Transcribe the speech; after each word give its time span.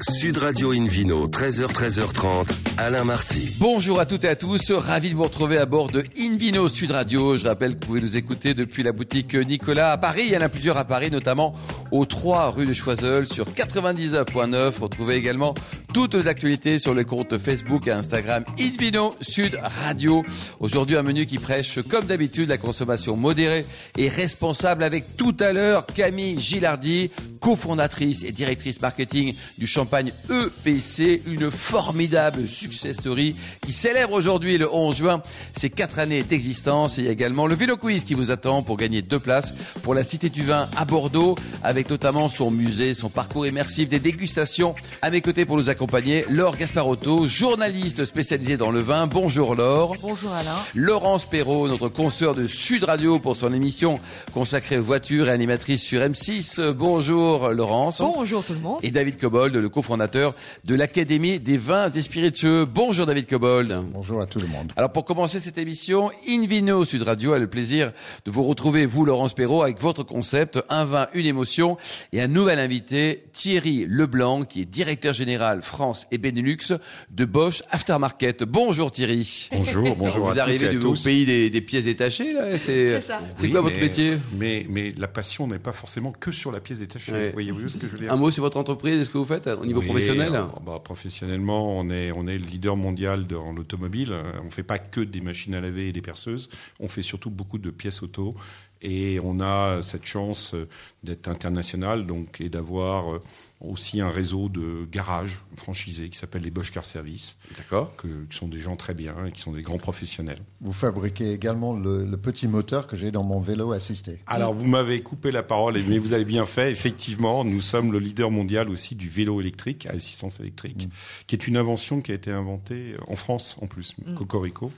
Sud 0.00 0.38
Radio 0.38 0.72
Invino, 0.72 1.28
13h, 1.28 1.66
13h30, 1.66 2.46
Alain 2.78 3.04
Marty. 3.04 3.56
Bonjour 3.60 4.00
à 4.00 4.06
toutes 4.06 4.24
et 4.24 4.28
à 4.28 4.36
tous, 4.36 4.72
ravi 4.72 5.10
de 5.10 5.14
vous 5.14 5.22
retrouver 5.22 5.58
à 5.58 5.66
bord 5.66 5.90
de 5.90 6.02
Invino 6.18 6.66
Sud 6.68 6.92
Radio. 6.92 7.36
Je 7.36 7.46
rappelle 7.46 7.74
que 7.74 7.80
vous 7.80 7.86
pouvez 7.86 8.00
nous 8.00 8.16
écouter 8.16 8.54
depuis 8.54 8.82
la 8.82 8.92
boutique 8.92 9.34
Nicolas 9.34 9.92
à 9.92 9.98
Paris. 9.98 10.22
Il 10.24 10.32
y 10.32 10.36
en 10.36 10.40
a 10.40 10.48
plusieurs 10.48 10.78
à 10.78 10.86
Paris, 10.86 11.10
notamment 11.10 11.54
aux 11.92 12.06
3 12.06 12.50
rue 12.50 12.66
de 12.66 12.72
Choiseul 12.72 13.26
sur 13.26 13.50
99.9. 13.50 14.80
Retrouvez 14.80 15.16
également 15.16 15.54
toutes 15.92 16.14
les 16.14 16.26
actualités 16.26 16.78
sur 16.78 16.94
les 16.94 17.04
comptes 17.04 17.36
Facebook 17.36 17.86
et 17.86 17.92
Instagram 17.92 18.44
Invino 18.58 19.14
Sud 19.20 19.58
Radio. 19.62 20.24
Aujourd'hui, 20.58 20.96
un 20.96 21.02
menu 21.02 21.26
qui 21.26 21.38
prêche, 21.38 21.80
comme 21.82 22.06
d'habitude, 22.06 22.48
la 22.48 22.56
consommation 22.56 23.14
modérée 23.16 23.66
et 23.98 24.08
responsable 24.08 24.82
avec 24.82 25.16
tout 25.18 25.36
à 25.38 25.52
l'heure 25.52 25.84
Camille 25.84 26.40
Gilardi, 26.40 27.10
cofondatrice 27.40 28.24
et 28.24 28.32
directrice 28.32 28.80
marketing 28.80 29.34
du 29.58 29.66
champagne 29.66 30.12
EPC, 30.30 31.22
une 31.26 31.50
formidable 31.50 32.48
success 32.48 32.96
story 32.96 33.36
qui 33.60 33.72
célèbre 33.72 34.14
aujourd'hui 34.14 34.56
le 34.56 34.72
11 34.72 34.96
juin 34.96 35.22
ses 35.54 35.68
quatre 35.68 35.98
années 35.98 36.22
d'existence. 36.22 36.96
Il 36.96 37.04
y 37.04 37.08
a 37.08 37.10
également 37.10 37.46
le 37.46 37.54
vélo 37.54 37.76
quiz 37.76 38.04
qui 38.04 38.14
vous 38.14 38.30
attend 38.30 38.62
pour 38.62 38.78
gagner 38.78 39.02
deux 39.02 39.18
places 39.18 39.54
pour 39.82 39.92
la 39.92 40.04
Cité 40.04 40.30
du 40.30 40.42
Vin 40.42 40.68
à 40.76 40.86
Bordeaux, 40.86 41.34
avec 41.62 41.81
notamment 41.90 42.28
son 42.28 42.50
musée, 42.50 42.94
son 42.94 43.08
parcours 43.08 43.46
immersif, 43.46 43.88
des 43.88 43.98
dégustations. 43.98 44.74
À 45.00 45.10
mes 45.10 45.20
côtés 45.20 45.44
pour 45.44 45.56
nous 45.56 45.68
accompagner, 45.68 46.24
Laure 46.28 46.56
Gasparotto, 46.56 47.26
journaliste 47.28 48.04
spécialisée 48.04 48.56
dans 48.56 48.70
le 48.70 48.80
vin. 48.80 49.06
Bonjour 49.06 49.54
Laure. 49.54 49.96
Bonjour 50.00 50.32
Alain. 50.32 50.56
Laurence 50.74 51.24
Perrault, 51.24 51.68
notre 51.68 51.88
consoeur 51.88 52.34
de 52.34 52.46
Sud 52.46 52.84
Radio 52.84 53.18
pour 53.18 53.36
son 53.36 53.52
émission 53.52 54.00
consacrée 54.32 54.78
aux 54.78 54.82
voitures 54.82 55.28
et 55.28 55.32
animatrice 55.32 55.82
sur 55.82 56.00
M6. 56.00 56.72
Bonjour 56.72 57.50
Laurence. 57.50 58.00
Bonjour 58.00 58.44
tout 58.44 58.54
le 58.54 58.60
monde. 58.60 58.78
Et 58.82 58.90
David 58.90 59.18
Cobold, 59.18 59.54
le 59.54 59.68
cofondateur 59.68 60.34
de 60.64 60.74
l'Académie 60.74 61.40
des 61.40 61.56
vins 61.56 61.90
et 61.90 62.02
spiritueux. 62.02 62.64
Bonjour 62.64 63.06
David 63.06 63.26
Cobold. 63.26 63.78
Bonjour 63.92 64.20
à 64.20 64.26
tout 64.26 64.38
le 64.38 64.46
monde. 64.46 64.72
Alors 64.76 64.92
pour 64.92 65.04
commencer 65.04 65.40
cette 65.40 65.58
émission, 65.58 66.10
Invino 66.28 66.84
Sud 66.84 67.02
Radio 67.02 67.32
a 67.32 67.38
le 67.38 67.46
plaisir 67.46 67.92
de 68.24 68.30
vous 68.30 68.44
retrouver, 68.44 68.86
vous 68.86 69.04
Laurence 69.04 69.34
Perrault, 69.34 69.62
avec 69.62 69.80
votre 69.80 70.02
concept 70.02 70.58
Un 70.68 70.84
vin, 70.84 71.06
une 71.14 71.26
émotion 71.26 71.71
et 72.12 72.20
un 72.20 72.26
nouvel 72.28 72.58
invité, 72.58 73.24
Thierry 73.32 73.86
Leblanc, 73.88 74.42
qui 74.44 74.60
est 74.62 74.64
directeur 74.64 75.14
général 75.14 75.62
France 75.62 76.06
et 76.10 76.18
Benelux 76.18 76.72
de 77.10 77.24
Bosch 77.24 77.62
Aftermarket. 77.70 78.42
Bonjour 78.44 78.90
Thierry. 78.90 79.48
Bonjour, 79.52 79.96
bonjour 79.96 80.30
Vous 80.30 80.38
à 80.38 80.42
arrivez 80.42 80.72
et 80.72 80.76
au 80.76 80.80
tous. 80.80 81.04
pays 81.04 81.24
des, 81.24 81.50
des 81.50 81.60
pièces 81.60 81.84
détachées 81.84 82.32
là 82.34 82.58
C'est 82.58 82.88
C'est 82.94 83.00
ça. 83.00 83.20
c'est 83.34 83.46
Oui, 83.46 83.52
quoi 83.52 83.60
votre 83.62 83.78
métier? 83.80 84.18
mais, 84.38 84.66
mais 84.68 84.92
la 84.96 85.08
passion 85.08 85.46
n'est 85.46 85.58
pas 85.58 85.72
forcément 85.72 86.12
que 86.12 86.30
sur 86.32 86.52
la 86.52 86.60
pièce 86.60 86.78
détachée. 86.80 87.12
Ouais. 87.12 87.30
Voyez-vous 87.32 87.68
ce 87.68 87.76
que 87.78 87.86
je 87.86 87.92
veux 87.92 87.98
dire? 87.98 88.12
Un 88.12 88.16
mot 88.16 88.30
sur 88.30 88.42
votre 88.42 88.56
entreprise, 88.56 89.00
est-ce 89.00 89.10
que 89.10 89.18
vous 89.18 89.24
faites 89.24 89.46
au 89.46 89.64
niveau 89.66 89.80
Oui, 89.80 89.86
professionnel? 89.86 90.28
alors, 90.34 90.60
bah, 90.60 90.80
Professionnellement, 90.82 91.78
on 91.78 91.90
est, 91.90 92.12
on 92.12 92.26
est 92.26 92.38
le 92.38 92.44
leader 92.46 92.76
mondial 92.76 93.26
dans 93.26 93.52
l'automobile. 93.52 94.12
On 94.40 94.44
ne 94.46 94.50
fait 94.50 94.62
pas 94.62 94.78
que 94.78 95.00
des 95.00 95.20
machines 95.20 95.54
à 95.54 95.60
laver 95.60 95.88
et 95.88 95.92
des 95.92 96.00
perceuses. 96.02 96.48
On 96.80 96.88
fait 96.88 97.02
surtout 97.02 97.30
beaucoup 97.30 97.58
de 97.58 97.70
pièces 97.70 98.02
auto. 98.02 98.34
Et 98.82 99.20
on 99.22 99.40
a 99.40 99.80
cette 99.80 100.04
chance 100.04 100.54
euh, 100.54 100.68
d'être 101.04 101.28
international 101.28 102.04
donc, 102.04 102.40
et 102.40 102.48
d'avoir 102.48 103.14
euh, 103.14 103.22
aussi 103.60 104.00
un 104.00 104.10
réseau 104.10 104.48
de 104.48 104.86
garages 104.90 105.40
franchisés 105.56 106.08
qui 106.08 106.18
s'appelle 106.18 106.42
les 106.42 106.50
Bosch 106.50 106.72
Car 106.72 106.84
Service, 106.84 107.38
D'accord. 107.56 107.94
que, 107.96 108.08
qui 108.28 108.36
sont 108.36 108.48
des 108.48 108.58
gens 108.58 108.74
très 108.74 108.92
bien 108.92 109.14
et 109.26 109.30
qui 109.30 109.40
sont 109.40 109.52
des 109.52 109.62
grands 109.62 109.78
professionnels. 109.78 110.40
Vous 110.60 110.72
fabriquez 110.72 111.32
également 111.32 111.74
le, 111.74 112.04
le 112.04 112.16
petit 112.16 112.48
moteur 112.48 112.88
que 112.88 112.96
j'ai 112.96 113.12
dans 113.12 113.22
mon 113.22 113.40
vélo 113.40 113.70
assisté. 113.70 114.18
Alors, 114.26 114.52
vous 114.52 114.66
m'avez 114.66 115.00
coupé 115.00 115.30
la 115.30 115.44
parole, 115.44 115.80
mais 115.88 115.98
vous 115.98 116.12
avez 116.12 116.24
bien 116.24 116.44
fait. 116.44 116.72
Effectivement, 116.72 117.44
nous 117.44 117.60
sommes 117.60 117.92
le 117.92 118.00
leader 118.00 118.32
mondial 118.32 118.68
aussi 118.68 118.96
du 118.96 119.08
vélo 119.08 119.40
électrique, 119.40 119.86
à 119.86 119.90
assistance 119.90 120.40
électrique, 120.40 120.88
qui 121.28 121.36
est 121.36 121.46
une 121.46 121.56
invention 121.56 122.00
qui 122.00 122.10
a 122.10 122.16
été 122.16 122.32
inventée 122.32 122.96
en 123.06 123.14
France, 123.14 123.56
en 123.62 123.68
plus, 123.68 123.94
Cocorico. 124.16 124.72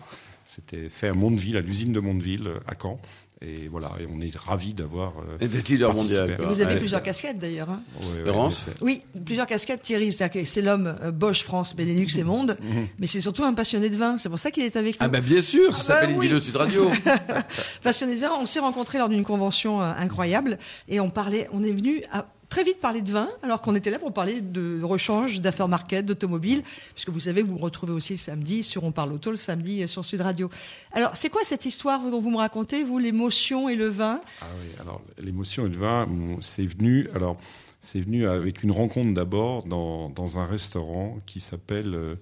C'était 0.47 0.91
fait 0.91 1.09
à 1.09 1.15
Mondeville, 1.15 1.57
à 1.57 1.63
l'usine 1.63 1.95
de 1.95 2.01
Mondeville, 2.01 2.51
à 2.67 2.75
Caen. 2.81 3.01
Et 3.47 3.69
voilà, 3.69 3.93
et 4.01 4.07
on 4.11 4.21
est 4.23 4.35
ravis 4.37 4.73
d'avoir. 4.73 5.13
euh, 5.19 5.37
Et 5.41 5.49
d'être 5.49 5.69
leader 5.69 5.91
participé. 5.93 6.19
mondial. 6.21 6.37
quoi. 6.39 6.47
Vous 6.47 6.61
avez 6.61 6.73
Ouais. 6.75 6.79
plusieurs 6.79 7.03
casquettes 7.03 7.39
d'ailleurs. 7.39 7.69
hein. 7.71 7.83
ouais, 8.01 8.21
ouais, 8.21 8.25
Laurence 8.27 8.67
Oui, 8.81 9.03
plusieurs 9.25 9.47
casquettes 9.47 9.83
Thierry. 9.83 10.13
C'est-à-dire 10.13 10.41
que 10.43 10.49
c'est 10.49 10.63
l'homme 10.63 10.97
euh, 11.03 11.11
Bosch, 11.11 11.43
France, 11.43 11.77
Benelux 11.77 12.07
et 12.19 12.23
Monde. 12.25 12.57
Mais 12.99 13.07
c'est 13.07 13.21
surtout 13.21 13.45
un 13.45 13.53
passionné 13.53 13.91
de 13.91 13.97
vin. 13.97 14.17
C'est 14.19 14.29
pour 14.31 14.39
ça 14.39 14.51
qu'il 14.51 14.63
est 14.63 14.77
avec 14.77 14.93
nous. 14.95 15.05
Ah 15.05 15.09
ben 15.09 15.21
bien 15.23 15.43
sûr, 15.43 15.73
ça 15.73 15.79
Ah 15.81 15.85
s'appelle 15.85 16.07
bah 16.09 16.13
une 16.13 16.19
oui. 16.21 16.27
vidéo 16.27 16.41
Sud 16.41 16.57
Radio. 16.57 16.91
Passionné 17.83 18.17
de 18.17 18.21
vin. 18.21 18.31
On 18.41 18.47
s'est 18.47 18.61
rencontrés 18.61 18.99
lors 18.99 19.09
d'une 19.09 19.25
convention 19.25 19.83
euh, 19.83 19.93
incroyable. 19.99 20.59
Et 20.89 21.01
on 21.01 21.11
parlait, 21.11 21.49
on 21.53 21.63
est 21.65 21.73
venu 21.73 22.03
à 22.13 22.27
très 22.49 22.65
vite 22.65 22.81
parler 22.81 23.03
de 23.03 23.11
vin, 23.11 23.29
alors 23.43 23.61
qu'on 23.61 23.75
était 23.75 23.91
là 23.91 23.99
pour 23.99 24.13
parler 24.13 24.41
de 24.41 24.83
rechange, 24.83 25.41
d'affaires 25.41 25.69
market, 25.69 26.07
d'automobile, 26.07 26.63
puisque 26.95 27.11
vous 27.11 27.21
savez 27.21 27.43
que 27.43 27.47
vous 27.47 27.55
vous 27.55 27.59
retrouvez 27.59 27.93
aussi 27.93 28.17
samedi 28.17 28.63
sur 28.63 28.85
On 28.85 28.93
parle 28.93 29.13
auto, 29.13 29.31
le 29.31 29.37
samedi 29.37 29.83
euh, 29.83 29.87
sur 29.87 30.05
Sud 30.05 30.21
Radio. 30.21 30.51
Alors, 30.93 31.17
c'est 31.17 31.31
quoi 31.31 31.43
cette 31.45 31.65
histoire 31.65 32.01
dont 32.11 32.21
vous 32.21 32.31
me 32.31 32.37
racontez, 32.37 32.85
vous, 32.85 32.99
l'émotion 32.99 33.69
et 33.69 33.77
le 33.77 33.89
vin? 33.89 34.21
Ah 34.41 34.47
oui, 34.61 34.69
alors 34.81 35.01
l'émotion 35.19 35.67
et 35.67 35.69
le 35.69 35.79
vin, 35.79 36.09
c'est 36.41 36.67
venu. 36.67 37.09
Alors, 37.15 37.37
c'est 37.81 38.01
venu 38.01 38.27
avec 38.27 38.63
une 38.63 38.71
rencontre 38.71 39.13
d'abord 39.13 39.65
dans, 39.65 40.09
dans 40.09 40.39
un 40.39 40.47
restaurant 40.47 41.19
qui 41.27 41.41
s'appelle 41.41 41.95
euh, 41.95 42.17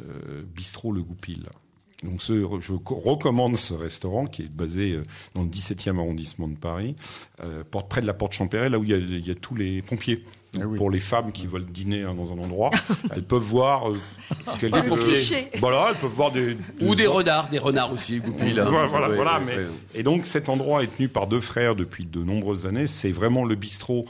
euh, 0.00 0.42
Bistrot 0.54 0.92
Le 0.92 1.02
Goupil. 1.02 1.46
Donc, 2.04 2.22
ce, 2.22 2.46
je 2.60 2.72
co- 2.74 2.94
recommande 2.94 3.56
ce 3.56 3.74
restaurant 3.74 4.26
qui 4.26 4.42
est 4.42 4.48
basé 4.52 4.92
euh, 4.92 5.02
dans 5.34 5.42
le 5.42 5.48
17e 5.48 5.98
arrondissement 5.98 6.46
de 6.46 6.54
Paris, 6.56 6.94
euh, 7.42 7.64
porte 7.68 7.88
près 7.88 8.00
de 8.00 8.06
la 8.06 8.14
porte 8.14 8.32
Champéret, 8.32 8.68
là 8.70 8.78
où 8.78 8.84
il 8.84 8.90
y 8.90 8.94
a, 8.94 8.98
il 8.98 9.26
y 9.26 9.30
a 9.30 9.34
tous 9.34 9.56
les 9.56 9.82
pompiers. 9.82 10.24
Ah 10.56 10.60
oui. 10.66 10.78
Pour 10.78 10.90
les 10.90 11.00
femmes 11.00 11.30
qui 11.30 11.46
veulent 11.46 11.66
dîner 11.66 12.04
hein, 12.04 12.14
dans 12.14 12.32
un 12.32 12.38
endroit, 12.38 12.70
elles 13.14 13.24
peuvent 13.24 13.42
voir 13.42 13.90
euh, 13.90 13.96
Le 14.62 14.96
cliché. 15.04 15.48
Voilà, 15.58 15.88
elles 15.90 15.96
peuvent 15.96 16.10
voir 16.10 16.30
des, 16.32 16.56
Ou 16.80 16.94
des 16.94 17.06
renards, 17.06 17.48
des 17.50 17.58
renards 17.58 17.92
aussi, 17.92 18.18
goupilles. 18.20 18.52
voilà, 18.54 18.86
voilà, 18.86 19.08
Ouais, 19.10 19.16
voilà, 19.16 19.38
ouais, 19.40 19.44
mais- 19.46 19.56
ouais. 19.56 19.68
Et 19.94 20.02
donc 20.02 20.24
cet 20.24 20.48
endroit 20.48 20.82
est 20.84 20.96
tenu 20.96 21.08
par 21.08 21.26
deux 21.26 21.40
frères 21.42 21.74
depuis 21.74 22.06
de 22.06 22.20
nombreuses 22.22 22.64
années. 22.66 22.86
C'est 22.86 23.10
vraiment 23.12 23.44
le 23.44 23.56
bistrot 23.56 24.06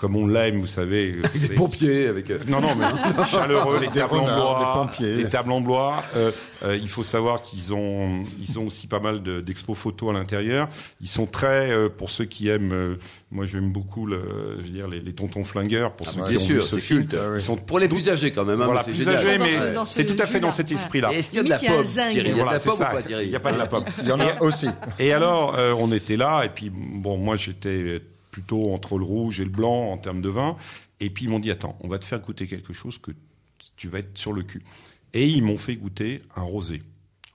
comme 0.00 0.16
on 0.16 0.26
l'aime, 0.26 0.58
vous 0.60 0.66
savez. 0.66 1.12
Des 1.12 1.28
c'est- 1.28 1.54
pompiers 1.54 2.06
avec. 2.06 2.30
euh, 2.30 2.38
Non, 2.48 2.62
non, 2.62 2.70
mais 2.74 2.86
chaleureux, 3.26 3.78
les 3.80 3.88
tables 3.88 4.14
en 4.16 4.24
bois, 4.24 4.90
les 4.98 5.28
tables 5.28 5.52
en 5.52 5.60
bois. 5.60 6.02
Euh, 6.16 6.30
euh, 6.64 6.74
il 6.80 6.88
faut 6.88 7.02
savoir 7.02 7.42
qu'ils 7.42 7.74
ont, 7.74 8.22
ils 8.40 8.58
ont 8.58 8.66
aussi 8.66 8.86
pas 8.86 8.98
mal 8.98 9.22
de- 9.22 9.40
d'expos 9.42 9.76
photos 9.76 10.08
à 10.10 10.12
l'intérieur. 10.14 10.68
Ils 11.02 11.08
sont 11.08 11.26
très, 11.26 11.70
euh, 11.70 11.90
pour 11.90 12.08
ceux 12.08 12.24
qui 12.24 12.48
aiment, 12.48 12.72
euh, 12.72 12.96
moi 13.30 13.44
j'aime 13.44 13.70
beaucoup, 13.70 14.06
le, 14.06 14.56
je 14.58 14.62
veux 14.64 14.70
dire, 14.70 14.88
les, 14.88 15.00
les 15.00 15.12
tontons 15.12 15.44
flingueurs, 15.44 15.92
pour 15.92 16.06
Ah 16.08 16.12
ceux 16.14 16.20
bah, 16.20 16.26
qui 16.28 16.34
bien 16.36 16.42
ont 16.42 16.46
sûr, 16.46 16.64
ce 16.64 16.78
film. 16.78 17.00
culte. 17.06 17.16
Oui. 17.20 17.36
Ils 17.36 17.42
sont 17.42 17.56
Pour 17.56 17.78
les 17.78 17.86
plus 17.88 18.08
âgés 18.08 18.30
quand 18.30 18.46
même, 18.46 18.62
hein, 18.62 18.64
voilà, 18.64 18.82
plus 18.82 18.94
génial. 18.94 19.16
âgés, 19.16 19.36
mais 19.38 19.52
ce 19.84 19.92
c'est 19.94 20.06
tout 20.06 20.16
à 20.22 20.26
fait 20.26 20.40
dans 20.40 20.50
cet 20.50 20.72
esprit-là. 20.72 21.10
Et 21.12 21.18
Est-ce 21.18 21.30
qu'il 21.32 21.38
y 21.38 21.40
a 21.40 21.44
de 21.44 21.48
la 21.50 21.56
Limite, 21.58 21.68
il 21.68 21.72
y 21.72 21.74
a 21.74 21.76
pomme, 21.76 21.86
zinc. 21.86 22.10
Thierry 22.12 22.20
Il 22.20 22.26
y 22.28 22.30
a 22.30 22.32
de 22.32 22.40
Voilà, 22.42 22.58
la 22.64 22.72
ou 22.72 22.76
pas, 22.78 23.02
Thierry 23.02 23.24
Il 23.26 23.30
n'y 23.30 23.36
a 23.36 23.40
pas 23.40 23.52
de 23.52 23.58
la 23.58 23.66
pomme. 23.66 23.84
Il 24.02 24.08
y 24.08 24.12
en 24.12 24.20
a 24.20 24.40
aussi. 24.42 24.68
Et 24.98 25.12
alors, 25.12 25.54
on 25.78 25.92
était 25.92 26.16
là, 26.16 26.44
et 26.44 26.48
puis, 26.48 26.70
bon, 26.72 27.18
moi, 27.18 27.36
j'étais 27.36 28.00
plutôt 28.30 28.72
entre 28.72 28.98
le 28.98 29.04
rouge 29.04 29.40
et 29.40 29.44
le 29.44 29.50
blanc 29.50 29.90
en 29.92 29.98
termes 29.98 30.20
de 30.22 30.28
vin. 30.28 30.56
Et 31.00 31.10
puis, 31.10 31.24
ils 31.24 31.28
m'ont 31.28 31.38
dit, 31.40 31.50
attends, 31.50 31.76
on 31.80 31.88
va 31.88 31.98
te 31.98 32.04
faire 32.04 32.20
goûter 32.20 32.46
quelque 32.46 32.72
chose 32.72 32.98
que 32.98 33.10
tu 33.76 33.88
vas 33.88 33.98
être 34.00 34.16
sur 34.18 34.32
le 34.32 34.42
cul. 34.42 34.62
Et 35.12 35.26
ils 35.28 35.42
m'ont 35.42 35.58
fait 35.58 35.76
goûter 35.76 36.22
un 36.36 36.42
rosé. 36.42 36.82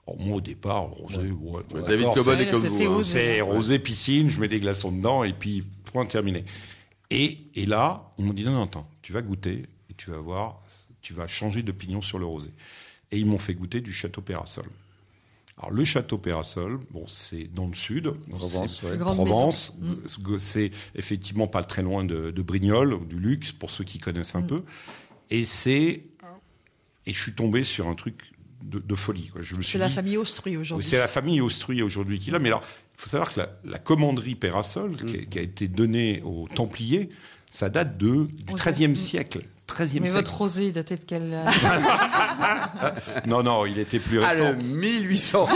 Alors, 0.06 0.20
moi, 0.20 0.36
au 0.36 0.40
départ, 0.40 0.84
rosé, 0.84 1.30
ouais, 1.30 1.62
David 1.86 2.06
Cobol 2.14 2.36
c'est- 2.38 2.42
est 2.44 2.50
comme 2.50 2.62
c'était 2.62 2.86
vous. 2.86 3.00
hein. 3.00 3.04
c'est 3.04 3.40
rosé 3.40 3.78
piscine, 3.78 4.30
je 4.30 4.40
mets 4.40 4.48
des 4.48 4.60
glaçons 4.60 4.92
dedans, 4.92 5.24
et 5.24 5.32
puis, 5.32 5.64
point 5.84 6.06
terminé. 6.06 6.44
Et, 7.10 7.38
et 7.54 7.66
là, 7.66 8.12
ils 8.18 8.24
m'ont 8.24 8.32
dit, 8.32 8.44
non, 8.44 8.52
non, 8.52 8.62
attends, 8.62 8.88
tu 9.02 9.12
vas 9.12 9.22
goûter, 9.22 9.64
et 9.90 9.94
tu 9.96 10.10
vas 10.10 10.18
voir, 10.18 10.60
tu 11.02 11.12
vas 11.12 11.26
changer 11.28 11.62
d'opinion 11.62 12.00
sur 12.02 12.18
le 12.18 12.24
rosé. 12.26 12.50
Et 13.10 13.18
ils 13.18 13.26
m'ont 13.26 13.38
fait 13.38 13.54
goûter 13.54 13.80
du 13.80 13.92
château 13.92 14.20
Pérasol. 14.22 14.66
Alors, 15.58 15.70
le 15.70 15.84
château 15.84 16.18
Pérasol, 16.18 16.78
bon, 16.90 17.06
c'est 17.06 17.44
dans 17.54 17.66
le 17.66 17.74
sud. 17.74 18.12
Provence, 18.30 18.80
c'est 18.80 18.90
ouais. 18.90 18.98
Grande 18.98 19.16
Provence. 19.16 19.74
maison. 19.80 20.38
C'est 20.38 20.70
effectivement 20.94 21.46
pas 21.46 21.62
très 21.62 21.82
loin 21.82 22.04
de, 22.04 22.30
de 22.30 22.42
Brignoles, 22.42 22.98
du 23.08 23.18
luxe, 23.18 23.52
pour 23.52 23.70
ceux 23.70 23.84
qui 23.84 23.98
connaissent 23.98 24.34
un 24.34 24.42
peu. 24.42 24.62
Et 25.30 25.44
c'est. 25.44 26.02
Et 27.06 27.12
je 27.12 27.18
suis 27.18 27.32
tombé 27.32 27.64
sur 27.64 27.88
un 27.88 27.94
truc 27.94 28.32
de, 28.62 28.80
de 28.80 28.94
folie. 28.94 29.28
Quoi. 29.28 29.42
Je 29.42 29.54
me 29.54 29.62
suis 29.62 29.72
C'est 29.72 29.78
la 29.78 29.88
famille 29.88 30.16
Austruy 30.18 30.56
aujourd'hui. 30.56 30.84
c'est 30.84 30.98
la 30.98 31.08
famille 31.08 31.40
Austruy 31.40 31.82
aujourd'hui 31.82 32.18
qui 32.18 32.30
l'a. 32.30 32.38
Mais 32.38 32.48
alors, 32.48 32.62
il 32.96 33.00
faut 33.00 33.08
savoir 33.08 33.32
que 33.32 33.40
la, 33.40 33.56
la 33.64 33.78
commanderie 33.78 34.34
Pérasol, 34.34 34.96
qui, 34.96 35.16
a, 35.16 35.24
qui 35.24 35.38
a 35.38 35.42
été 35.42 35.68
donnée 35.68 36.20
aux 36.24 36.48
Templiers, 36.48 37.08
ça 37.50 37.70
date 37.70 37.96
de, 37.96 38.26
du 38.26 38.54
XIIIe 38.54 38.96
siècle. 38.96 39.40
13e 39.76 40.00
Mais 40.00 40.08
votre 40.08 40.34
rosé 40.36 40.72
datait 40.72 40.96
de 40.96 41.04
quel 41.04 41.34
âge 41.34 41.54
Non, 43.26 43.42
non, 43.42 43.66
il 43.66 43.78
était 43.78 43.98
plus 43.98 44.20
Ah, 44.22 44.28
récent. 44.28 44.50
le 44.52 44.56
1800. 44.56 45.48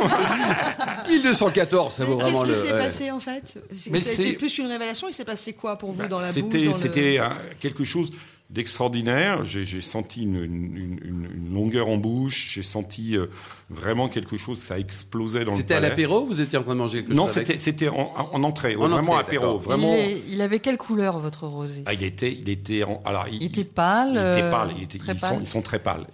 1214, 1.08 1.94
ça 1.94 2.04
vaut 2.04 2.16
Mais 2.16 2.22
vraiment 2.24 2.42
Qu'est-ce 2.42 2.50
le. 2.56 2.60
qui 2.62 2.66
s'est 2.68 2.74
ouais. 2.74 2.78
passé 2.84 3.10
en 3.10 3.20
fait 3.20 3.58
C'est- 3.76 3.90
Mais 3.90 3.98
Ça 4.00 4.10
a 4.10 4.12
été 4.14 4.22
c'est- 4.30 4.32
plus 4.34 4.54
qu'une 4.54 4.66
révélation. 4.66 5.08
Il 5.08 5.14
s'est 5.14 5.24
passé 5.24 5.52
quoi 5.52 5.76
pour 5.76 5.92
vous 5.92 6.06
dans 6.06 6.18
la 6.18 6.24
bouche 6.26 6.32
C'était, 6.34 6.64
le- 6.64 6.72
c'était 6.72 7.20
quelque 7.58 7.84
chose. 7.84 8.10
d'extraordinaire. 8.50 9.44
J'ai 9.44 9.64
j'ai 9.64 9.80
senti 9.80 10.22
une, 10.22 10.34
une- 10.42 10.98
une- 11.04 11.28
une 11.36 11.54
longueur 11.54 11.88
en 11.88 11.96
bouche. 11.96 12.50
J'ai 12.52 12.64
senti 12.64 13.16
euh, 13.16 13.26
vraiment 13.70 14.08
quelque 14.08 14.36
chose. 14.36 14.58
Ça 14.60 14.78
explosait 14.78 15.44
dans 15.44 15.52
le 15.52 15.56
C'était 15.56 15.74
à 15.74 15.80
l'apéro 15.80 16.24
Vous 16.24 16.40
étiez 16.40 16.58
en 16.58 16.62
train 16.62 16.74
de 16.74 16.78
manger 16.80 16.98
quelque 17.04 17.14
Non, 17.14 17.26
chose 17.26 17.38
avec 17.38 17.60
c'était 17.60 17.88
en, 17.88 18.12
en 18.32 18.42
entrée, 18.42 18.76
En 18.76 18.88
vraiment 18.88 19.12
entrée, 19.12 19.36
apéro, 19.36 19.58
vraiment. 19.58 19.92
Il, 19.94 19.98
est- 19.98 20.22
il 20.28 20.42
avait 20.42 20.58
quelle 20.60 20.76
couleur 20.78 21.18
votre 21.20 21.46
rosé? 21.46 21.82
Ah, 21.86 21.94
il 21.94 22.02
était, 22.02 22.32
il 22.32 22.48
était, 22.48 22.84
en- 22.84 23.00
alors 23.04 23.26
Il 23.30 23.42
était 23.44 23.64
pâle, 23.64 24.08
Il 24.10 24.16
était 24.18 24.42
euh, 24.42 24.50
pâle. 24.50 24.70
il 24.76 24.82
était- 24.82 24.98
très 24.98 25.12
ils, 25.14 25.18
pâle 25.20 25.30
Sont, 25.30 25.40
ils 25.40 25.46
sont 25.46 25.62
très 25.62 25.78
pâles. 25.78 26.06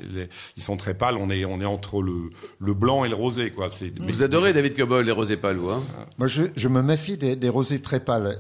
Ils- 0.57 0.63
sont 0.63 0.77
très 0.77 0.95
pâles. 0.95 1.17
On 1.19 1.31
est, 1.31 1.45
on 1.45 1.61
est 1.61 1.65
entre 1.65 2.03
le, 2.03 2.31
le 2.59 2.75
blanc 2.75 3.05
et 3.05 3.09
le 3.09 3.15
rosé, 3.15 3.51
quoi. 3.51 3.69
C'est. 3.71 3.93
mais- 3.99 4.07
Vous 4.13 4.23
adorez 4.23 4.53
David 4.53 4.77
Cobol, 4.77 5.05
les 5.05 5.13
rosés 5.13 5.37
pâles, 5.37 5.57
vous, 5.57 5.71
hein? 5.71 5.83
Moi, 6.19 6.29
je, 6.29 6.43
je 6.57 6.69
me 6.69 6.83
méfie 6.83 7.17
des, 7.17 7.37
des 7.37 7.49
rosés 7.49 7.81
très 7.81 8.01
pâles. 8.01 8.39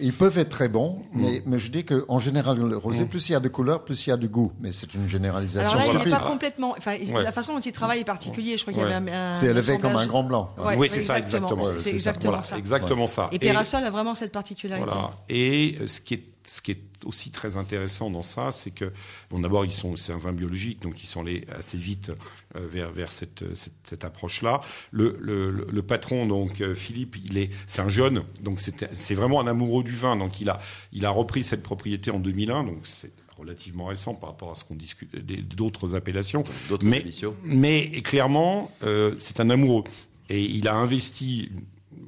Ils- 0.00 0.12
peuvent 0.14 0.38
être 0.38 0.48
très 0.50 0.68
bons, 0.68 1.02
mais, 1.12 1.42
mais 1.44 1.58
je 1.58 1.70
dis 1.70 1.84
qu'en 1.84 2.18
général, 2.18 2.58
le 2.58 2.76
rosé, 2.76 3.04
plus 3.04 3.28
il 3.28 3.32
y 3.32 3.34
a 3.34 3.40
de 3.40 3.48
couleur, 3.48 3.84
plus 3.84 4.06
il 4.06 4.10
y 4.10 4.12
a 4.12 4.16
de 4.16 4.26
goût. 4.28 4.52
Mais 4.60 4.72
c'est 4.72 4.94
une 4.94 5.08
généralisation 5.08 5.72
Alors 5.78 5.86
là, 5.92 5.92
il 6.00 6.04
n'est 6.10 6.16
pas 6.16 6.20
complètement. 6.24 6.74
Enfin, 6.78 6.92
Ouais. 7.12 7.22
la 7.22 7.32
façon 7.32 7.52
dont 7.54 7.60
il 7.60 7.72
travaille 7.72 8.00
est 8.00 8.04
particulière. 8.04 8.53
Je 8.56 8.62
crois 8.62 8.72
qu'il 8.72 8.82
y 8.82 8.84
Ouais. 8.84 8.92
avait 8.92 9.10
un. 9.12 9.30
un 9.30 9.34
C'est 9.34 9.46
élevé 9.46 9.78
comme 9.78 9.96
un 9.96 10.06
grand 10.06 10.24
blanc. 10.24 10.54
Ouais, 10.58 10.76
oui, 10.76 10.88
c'est 10.90 11.02
ça, 11.02 11.18
exactement. 11.18 11.62
C'est- 11.78 11.90
exactement 11.90 12.30
Voilà, 12.32 12.42
ça. 12.42 12.58
Exactement 12.58 13.06
ça. 13.06 13.28
Et 13.32 13.38
Pérasol 13.38 13.82
a 13.84 13.90
vraiment 13.90 14.14
cette 14.14 14.32
particularité. 14.32 14.86
Voilà. 14.86 15.10
Et 15.28 15.76
euh, 15.80 15.86
ce 15.86 16.00
qui 16.00 16.14
est 16.14 16.22
ce 16.46 16.60
qui 16.60 16.72
est 16.72 16.80
aussi 17.06 17.30
très 17.30 17.56
intéressant 17.56 18.10
dans 18.10 18.20
ça, 18.20 18.52
c'est 18.52 18.70
que 18.70 18.92
bon 19.30 19.38
d'abord 19.38 19.64
ils 19.64 19.72
sont 19.72 19.96
c'est 19.96 20.12
un 20.12 20.18
vin 20.18 20.34
biologique 20.34 20.82
donc 20.82 21.02
ils 21.02 21.06
sont 21.06 21.22
allés 21.22 21.46
assez 21.50 21.78
vite 21.78 22.10
euh, 22.54 22.66
vers 22.70 22.90
vers 22.92 23.12
cette 23.12 23.56
cette, 23.56 23.72
cette 23.82 24.04
approche 24.04 24.42
là. 24.42 24.60
Le, 24.90 25.16
le 25.22 25.50
le- 25.50 25.66
le 25.72 25.82
patron 25.82 26.26
donc 26.26 26.60
euh, 26.60 26.74
Philippe 26.74 27.16
il 27.24 27.38
est 27.38 27.48
c'est 27.64 27.80
un 27.80 27.88
jeune 27.88 28.24
donc 28.42 28.60
c'est 28.60 28.92
c'est 28.94 29.14
vraiment 29.14 29.40
un 29.40 29.46
amoureux 29.46 29.82
du 29.84 29.92
vin 29.96 30.16
donc 30.16 30.38
il 30.42 30.50
a 30.50 30.60
il 30.92 31.06
a 31.06 31.10
repris 31.10 31.42
cette 31.44 31.62
propriété 31.62 32.10
en 32.10 32.18
2001 32.18 32.64
donc 32.64 32.80
c'est 32.84 33.12
relativement 33.38 33.86
récent 33.86 34.14
par 34.14 34.30
rapport 34.30 34.50
à 34.50 34.54
ce 34.54 34.64
qu'on 34.64 34.74
discute 34.74 35.14
d'autres 35.54 35.94
appellations. 35.94 36.44
D'autres 36.68 36.86
Mais-. 36.86 37.04
Mais 37.42 37.90
clairement, 38.02 38.70
euh, 38.82 39.14
c'est 39.18 39.40
un 39.40 39.50
amoureux. 39.50 39.84
Et 40.28 40.42
il 40.42 40.68
a 40.68 40.74
investi, 40.74 41.50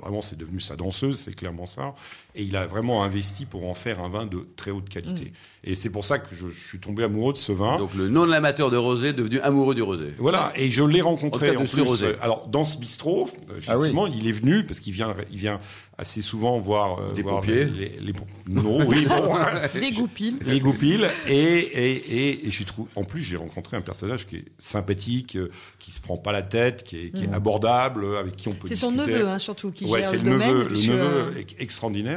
vraiment 0.01 0.23
c'est 0.23 0.37
devenu 0.37 0.61
sa 0.61 0.77
danseuse, 0.77 1.19
c'est 1.19 1.35
clairement 1.35 1.67
ça. 1.67 1.95
Et 2.39 2.43
il 2.43 2.55
a 2.57 2.67
vraiment 2.67 3.03
investi 3.03 3.47
pour 3.47 3.67
en 3.69 3.73
faire 3.75 3.99
un 4.01 4.09
vin 4.11 4.27
de 4.27 4.47
très 4.57 4.71
haute 4.71 4.89
qualité. 4.91 5.33
Et 5.65 5.75
c'est 5.75 5.91
pour 5.91 6.05
ça 6.05 6.19
que 6.19 6.35
je, 6.35 6.49
je 6.49 6.69
suis 6.69 6.79
tombé 6.79 7.03
amoureux 7.03 7.33
de 7.33 7.39
ce 7.39 7.51
vin. 7.51 7.77
Donc 7.77 7.95
le 7.95 8.09
non-amateur 8.09 8.71
de 8.71 8.77
rosé 8.77 9.13
devenu 9.15 9.41
amoureux 9.41 9.75
du 9.75 9.83
rosé. 9.83 10.09
Voilà, 10.19 10.53
et 10.55 10.71
je 10.71 10.85
l'ai 10.85 11.03
En 11.03 11.07
rencontré 11.11 11.53
cas, 11.55 11.59
en 11.59 11.65
de 11.65 11.69
plus, 11.69 11.81
rosé. 11.83 12.07
euh, 12.07 12.17
Alors 12.21 12.47
dans 12.47 12.65
ce 12.65 12.77
bistrot, 12.77 13.29
euh, 13.51 13.55
Ah 13.67 13.73
oui. 13.79 13.87
effectivement, 13.87 14.07
il 14.07 14.29
est 14.29 14.33
venu 14.33 14.65
parce 14.65 14.79
qu'il 14.81 14.93
vient, 14.93 15.17
il 15.33 15.39
vient 15.39 15.61
assez 15.99 16.21
souvent 16.21 16.59
voir 16.59 17.01
euh, 17.01 17.13
Des 17.15 17.23
voir 17.23 17.37
pompiers. 17.41 17.65
les, 17.65 17.89
les- 17.89 18.01
les- 18.01 18.13
non, 18.47 18.87
oui, 18.87 19.07
bon, 19.09 19.35
Des 19.81 19.91
goupilles. 19.93 20.37
les 20.47 20.61
goupilles 20.61 21.07
et 21.27 21.35
et 21.35 21.95
et, 22.31 22.47
et 22.47 22.51
j'ai 22.51 22.65
trouvé 22.67 22.89
en 22.97 23.03
plus 23.03 23.23
j'ai 23.23 23.37
rencontré 23.37 23.79
un 23.79 23.81
personnage 23.81 24.27
qui 24.27 24.37
est 24.37 24.45
sympathique 24.59 25.39
qui 25.79 25.91
se 25.91 26.01
prend 26.01 26.19
pas 26.19 26.33
la 26.33 26.43
tête 26.43 26.85
qui 26.85 26.99
est, 27.07 27.11
qui 27.11 27.25
est 27.25 27.33
abordable 27.33 28.05
avec 28.19 28.37
qui 28.37 28.49
on 28.49 28.53
peut 28.53 28.69
C'est 28.69 28.77
son 28.77 28.93
discuter. 28.93 29.15
neveu, 29.19 29.29
hein, 29.29 29.39
surtout, 29.39 29.71
qui 29.71 29.87
ouais 29.87 30.01
gère 30.01 30.11
c'est 30.11 30.19
le 30.19 30.23
le 30.25 30.31
domaine. 30.33 30.49
neveu 30.49 30.69
le 30.69 30.77
neveu 30.77 30.99
euh, 31.35 31.39
est 31.39 31.63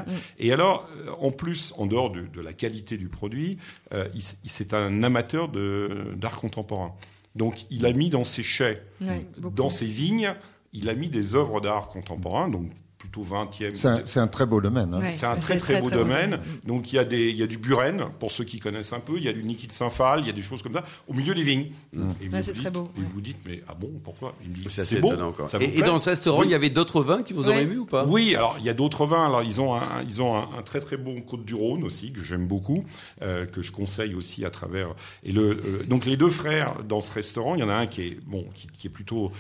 extraordinaire 0.10 0.22
et 0.40 0.52
alors 0.54 0.88
euh, 1.06 1.12
en 1.20 1.32
plus 1.32 1.74
en 1.78 1.86
dehors 1.86 2.12
de, 2.12 2.22
de 2.22 2.42
la 2.42 2.54
qualité 2.54 2.98
du 2.98 3.10
produit 3.10 3.58
euh, 3.94 4.08
il 4.16 4.22
c'est 4.50 4.74
un 4.74 5.04
amateur 5.04 5.50
de 5.50 6.14
d'art 6.16 6.38
contemporain. 6.38 6.94
Donc 7.36 7.66
il 7.70 7.86
a 7.86 7.94
mis 7.94 8.10
dans 8.10 8.24
ses 8.24 8.44
chais 8.44 8.84
Ouais, 9.02 9.26
dans 9.38 9.70
ses 9.70 9.86
vignes 9.86 10.34
il 10.74 10.90
a 10.90 10.94
mis 10.94 11.10
des 11.10 11.36
œuvres 11.36 11.62
d'art 11.62 11.88
contemporain 11.88 12.50
donc 12.50 12.72
plutôt 13.00 13.24
20e 13.24 13.74
C'est 13.76 13.88
un, 13.88 14.02
c'est 14.06 14.20
un 14.20 14.28
très 14.28 14.46
beau 14.46 14.60
domaine. 14.62 14.94
hein. 14.94 15.00
Ouais. 15.00 15.12
c'est 15.14 15.26
un 15.26 15.36
très 15.36 15.58
très, 15.58 15.74
très, 15.76 15.82
beau 15.82 15.88
très 15.90 15.98
beau 15.98 16.04
domaine. 16.04 16.32
domaine. 16.32 16.46
Donc 16.66 16.92
il 16.92 16.98
y 16.98 17.00
a 17.00 17.06
des 17.06 17.30
il 17.30 17.38
y 17.38 17.44
a 17.44 17.48
du 17.48 17.58
Buren 17.58 18.10
pour 18.20 18.30
ceux 18.32 18.44
qui 18.44 18.60
connaissent 18.60 18.92
un 18.94 19.00
peu, 19.00 19.14
il 19.18 19.24
y 19.24 19.30
a 19.30 19.34
du 19.34 19.42
Niki 19.44 19.68
de 19.68 19.72
Saint-Phal, 19.72 20.20
il 20.20 20.28
y 20.28 20.30
a 20.30 20.34
des 20.34 20.42
choses 20.42 20.62
comme 20.62 20.74
ça 20.74 20.84
au 21.08 21.14
milieu 21.14 21.34
des 21.34 21.44
vignes. 21.44 21.68
Et 21.94 21.98
vous 21.98 22.36
Ouais, 22.36 22.44
c'est 22.44 22.52
dites- 22.52 22.62
très 22.62 22.70
beau, 22.72 22.90
Et 22.98 23.00
ouais. 23.00 23.06
vous 23.14 23.22
dites 23.22 23.38
mais 23.46 23.64
ah 23.70 23.74
bon 23.74 23.90
pourquoi? 24.04 24.36
C'est 24.68 25.00
beau. 25.00 25.12
quoi. 25.32 25.48
Ça 25.48 25.58
Et, 25.62 25.78
et 25.80 25.82
dans 25.82 25.98
ce 25.98 26.10
restaurant, 26.10 26.42
Oui. 26.42 26.48
il 26.48 26.52
y 26.52 26.56
avait 26.56 26.70
d'autres 26.70 27.02
vins 27.02 27.24
qui 27.24 27.32
vous 27.34 27.44
Ouais. 27.44 27.48
auraient 27.50 27.64
aimé 27.64 27.78
ou 27.78 27.86
pas? 27.86 28.06
Oui, 28.06 28.36
alors 28.36 28.58
il 28.60 28.66
y 28.66 28.70
a 28.70 28.74
d'autres 28.74 29.06
vins. 29.06 29.26
Alors 29.26 29.44
ils 29.44 29.62
ont 29.62 29.74
un, 29.76 30.04
ils 30.04 30.22
ont 30.22 30.36
un, 30.36 30.50
un 30.58 30.62
très 30.62 30.82
très 30.82 30.98
bon 30.98 31.22
Côte 31.22 31.46
du 31.46 31.56
Rhône 31.56 31.84
aussi 31.86 32.12
que 32.12 32.22
j'aime 32.22 32.48
beaucoup, 32.48 32.84
euh, 33.22 33.46
que 33.46 33.62
je 33.62 33.72
conseille 33.72 34.14
aussi 34.14 34.44
à 34.44 34.50
travers. 34.50 34.94
Et 35.24 35.32
le, 35.32 35.54
le- 35.54 35.84
donc 35.86 36.06
les 36.06 36.18
deux 36.18 36.30
frères 36.30 36.84
dans 36.84 37.00
ce 37.02 37.12
restaurant, 37.14 37.56
il 37.56 37.62
y 37.62 37.64
en 37.64 37.70
a 37.70 37.76
un 37.76 37.88
qui 37.88 38.02
est 38.02 38.20
bon, 38.26 38.46
qui, 38.54 38.68
qui 38.68 38.88
est 38.88 38.90
plutôt, 38.90 39.32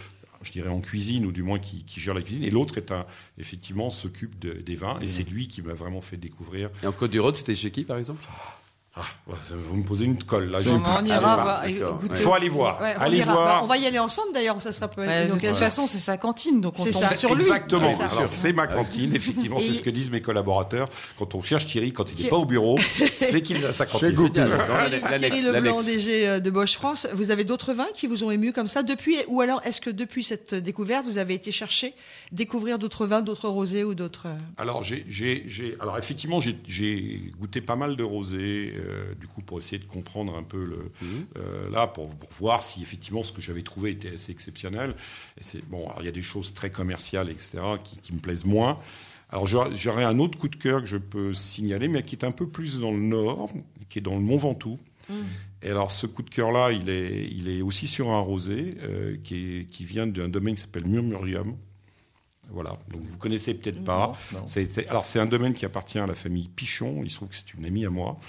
je 0.41 0.51
dirais 0.51 0.69
en 0.69 0.79
cuisine 0.81 1.25
ou 1.25 1.31
du 1.31 1.43
moins 1.43 1.59
qui, 1.59 1.83
qui 1.83 1.99
gère 1.99 2.13
la 2.13 2.21
cuisine, 2.21 2.43
et 2.43 2.49
l'autre 2.49 2.77
est 2.77 2.91
un 2.91 3.05
effectivement 3.37 3.89
s'occupe 3.89 4.39
de- 4.39 4.53
des 4.53 4.75
vins. 4.75 4.99
Et 5.01 5.07
c'est 5.07 5.23
lui 5.29 5.47
qui 5.47 5.61
m'a 5.61 5.73
vraiment 5.73 6.01
fait 6.01 6.17
découvrir. 6.17 6.69
Et 6.83 6.87
en 6.87 6.91
Côte 6.91 7.11
du 7.11 7.19
Rhône, 7.19 7.35
c'était 7.35 7.53
chez 7.55 7.71
qui, 7.71 7.83
par 7.83 7.97
exemple? 7.97 8.25
Ah, 9.29 9.33
ça- 9.47 9.53
vous 9.55 9.77
me 9.77 9.83
posez 9.83 10.05
une 10.05 10.21
colle 10.23 10.49
là. 10.49 10.59
on 10.67 10.81
Ah, 10.85 11.01
ira 11.05 11.35
bah. 11.37 11.63
Il 11.67 12.15
faut 12.15 12.33
aller 12.33 12.49
voir. 12.49 12.81
Ouais, 12.81 12.93
on 12.97 13.01
Allez 13.01 13.17
ira. 13.19 13.33
voir. 13.33 13.45
Bah, 13.47 13.61
on 13.63 13.67
va 13.67 13.77
y 13.77 13.85
aller 13.85 13.99
ensemble 13.99 14.33
d'ailleurs, 14.33 14.61
ça 14.61 14.71
sera 14.73 14.87
peut-être 14.87 15.07
Ouais, 15.07 15.27
une 15.27 15.35
de 15.35 15.47
toute 15.47 15.57
façon, 15.57 15.85
c'est 15.87 15.99
sa 15.99 16.17
cantine, 16.17 16.61
donc 16.61 16.75
on 16.79 16.83
C'est 16.83 16.91
tombe 16.91 17.03
ça. 17.03 17.15
sur 17.15 17.33
lui. 17.35 17.43
Exactement. 17.43 17.91
C'est 18.25 18.53
ma 18.53 18.67
cantine, 18.67 19.15
effectivement, 19.15 19.57
Et- 19.57 19.61
c'est 19.61 19.73
ce 19.73 19.81
que 19.81 19.89
disent 19.89 20.09
mes 20.09 20.21
collaborateurs. 20.21 20.89
Quand 21.17 21.35
on 21.35 21.41
cherche 21.41 21.65
Thierry, 21.67 21.91
quand 21.93 22.11
il 22.11 22.23
n'est 22.23 22.29
pas 22.29 22.37
au 22.37 22.45
bureau, 22.45 22.77
c'est 23.09 23.41
qu'il 23.41 23.65
à 23.65 23.73
sa 23.73 23.85
cantine. 23.85 24.15
Thierry 24.31 25.41
Leblanc. 25.41 25.81
DG 25.83 26.27
euh, 26.27 26.39
de 26.39 26.49
Bosch 26.49 26.75
France, 26.75 27.07
vous 27.13 27.31
avez 27.31 27.43
d'autres 27.43 27.73
vins 27.73 27.87
qui 27.95 28.07
vous 28.07 28.23
ont 28.23 28.31
ému 28.31 28.51
comme 28.53 28.67
ça 28.67 28.83
depuis, 28.83 29.17
ou 29.27 29.41
alors 29.41 29.61
est-ce 29.65 29.81
que 29.81 29.89
depuis 29.89 30.23
cette 30.23 30.53
découverte, 30.55 31.05
vous 31.05 31.17
avez 31.17 31.33
été 31.33 31.51
chercher 31.51 31.93
découvrir 32.31 32.77
d'autres 32.79 33.05
vins, 33.05 33.21
d'autres 33.21 33.49
rosés 33.49 33.83
ou 33.83 33.95
d'autres 33.95 34.27
euh, 34.27 34.37
Alors, 34.57 34.83
effectivement, 35.97 36.39
j'ai, 36.39 36.57
j'ai 36.67 37.31
goûté 37.39 37.61
pas 37.61 37.75
mal 37.75 37.95
de 37.95 38.03
rosés, 38.03 38.73
euh, 38.89 39.13
du 39.15 39.27
coup, 39.27 39.41
pour 39.41 39.57
essayer 39.59 39.79
de 39.79 39.85
comprendre 39.85 40.35
un 40.35 40.43
peu 40.43 40.63
le, 40.63 40.91
euh, 41.37 41.69
là, 41.69 41.87
pour, 41.87 42.09
pour 42.09 42.29
voir 42.31 42.63
si 42.63 42.81
effectivement 42.81 43.23
ce 43.23 43.31
que 43.31 43.41
j'avais 43.41 43.63
trouvé 43.63 43.91
était 43.91 44.13
assez 44.13 44.31
exceptionnel. 44.31 44.95
Et 45.37 45.43
c'est 45.43 45.63
bon, 45.67 45.87
alors, 45.87 46.01
il 46.01 46.05
y 46.05 46.09
a 46.09 46.13
des 46.13 46.21
choses 46.21 46.53
très 46.53 46.69
commerciales, 46.69 47.29
etc., 47.29 47.59
qui, 47.83 47.97
qui 47.97 48.13
me 48.13 48.19
plaisent 48.19 48.45
moins. 48.45 48.79
Alors, 49.29 49.45
j'aurais, 49.45 50.03
un 50.03 50.19
autre 50.19 50.37
coup 50.37 50.49
de 50.49 50.55
cœur 50.55 50.81
que 50.81 50.87
je 50.87 50.97
peux 50.97 51.33
signaler, 51.33 51.87
mais 51.87 52.01
qui 52.01 52.15
est 52.15 52.25
un 52.25 52.31
peu 52.31 52.47
plus 52.47 52.79
dans 52.79 52.91
le 52.91 52.99
nord, 52.99 53.49
qui 53.89 53.99
est 53.99 54.01
dans 54.01 54.15
le 54.15 54.21
Mont 54.21 54.37
Ventoux. 54.37 54.79
Et 55.61 55.69
alors, 55.69 55.91
ce 55.91 56.07
coup 56.07 56.21
de 56.21 56.29
cœur-là, 56.29 56.71
il 56.71 56.89
est, 56.89 57.27
il 57.31 57.49
est 57.49 57.61
aussi 57.61 57.87
sur 57.87 58.09
un 58.09 58.19
rosé 58.19 58.75
euh, 58.81 59.17
qui, 59.23 59.35
est, 59.35 59.65
qui 59.65 59.85
vient 59.85 60.07
d'un 60.07 60.29
domaine 60.29 60.55
qui 60.55 60.61
s'appelle 60.61 60.85
Murmurium. 60.85 61.55
Voilà, 62.51 62.77
donc 62.91 63.01
vous 63.03 63.17
connaissez 63.17 63.53
peut-être 63.53 63.83
pas. 63.83 64.17
Non, 64.31 64.39
non. 64.39 64.45
Alors 64.89 65.05
c'est 65.05 65.19
un 65.19 65.25
domaine 65.25 65.53
qui 65.53 65.65
appartient 65.65 65.99
à 65.99 66.07
la 66.07 66.15
famille 66.15 66.47
Pichon. 66.47 67.01
Il 67.03 67.11
se 67.11 67.17
trouve 67.17 67.29
que 67.29 67.35
c'est 67.35 67.53
une 67.53 67.65
amie 67.65 67.85
à 67.85 67.89
moi. 67.89 68.19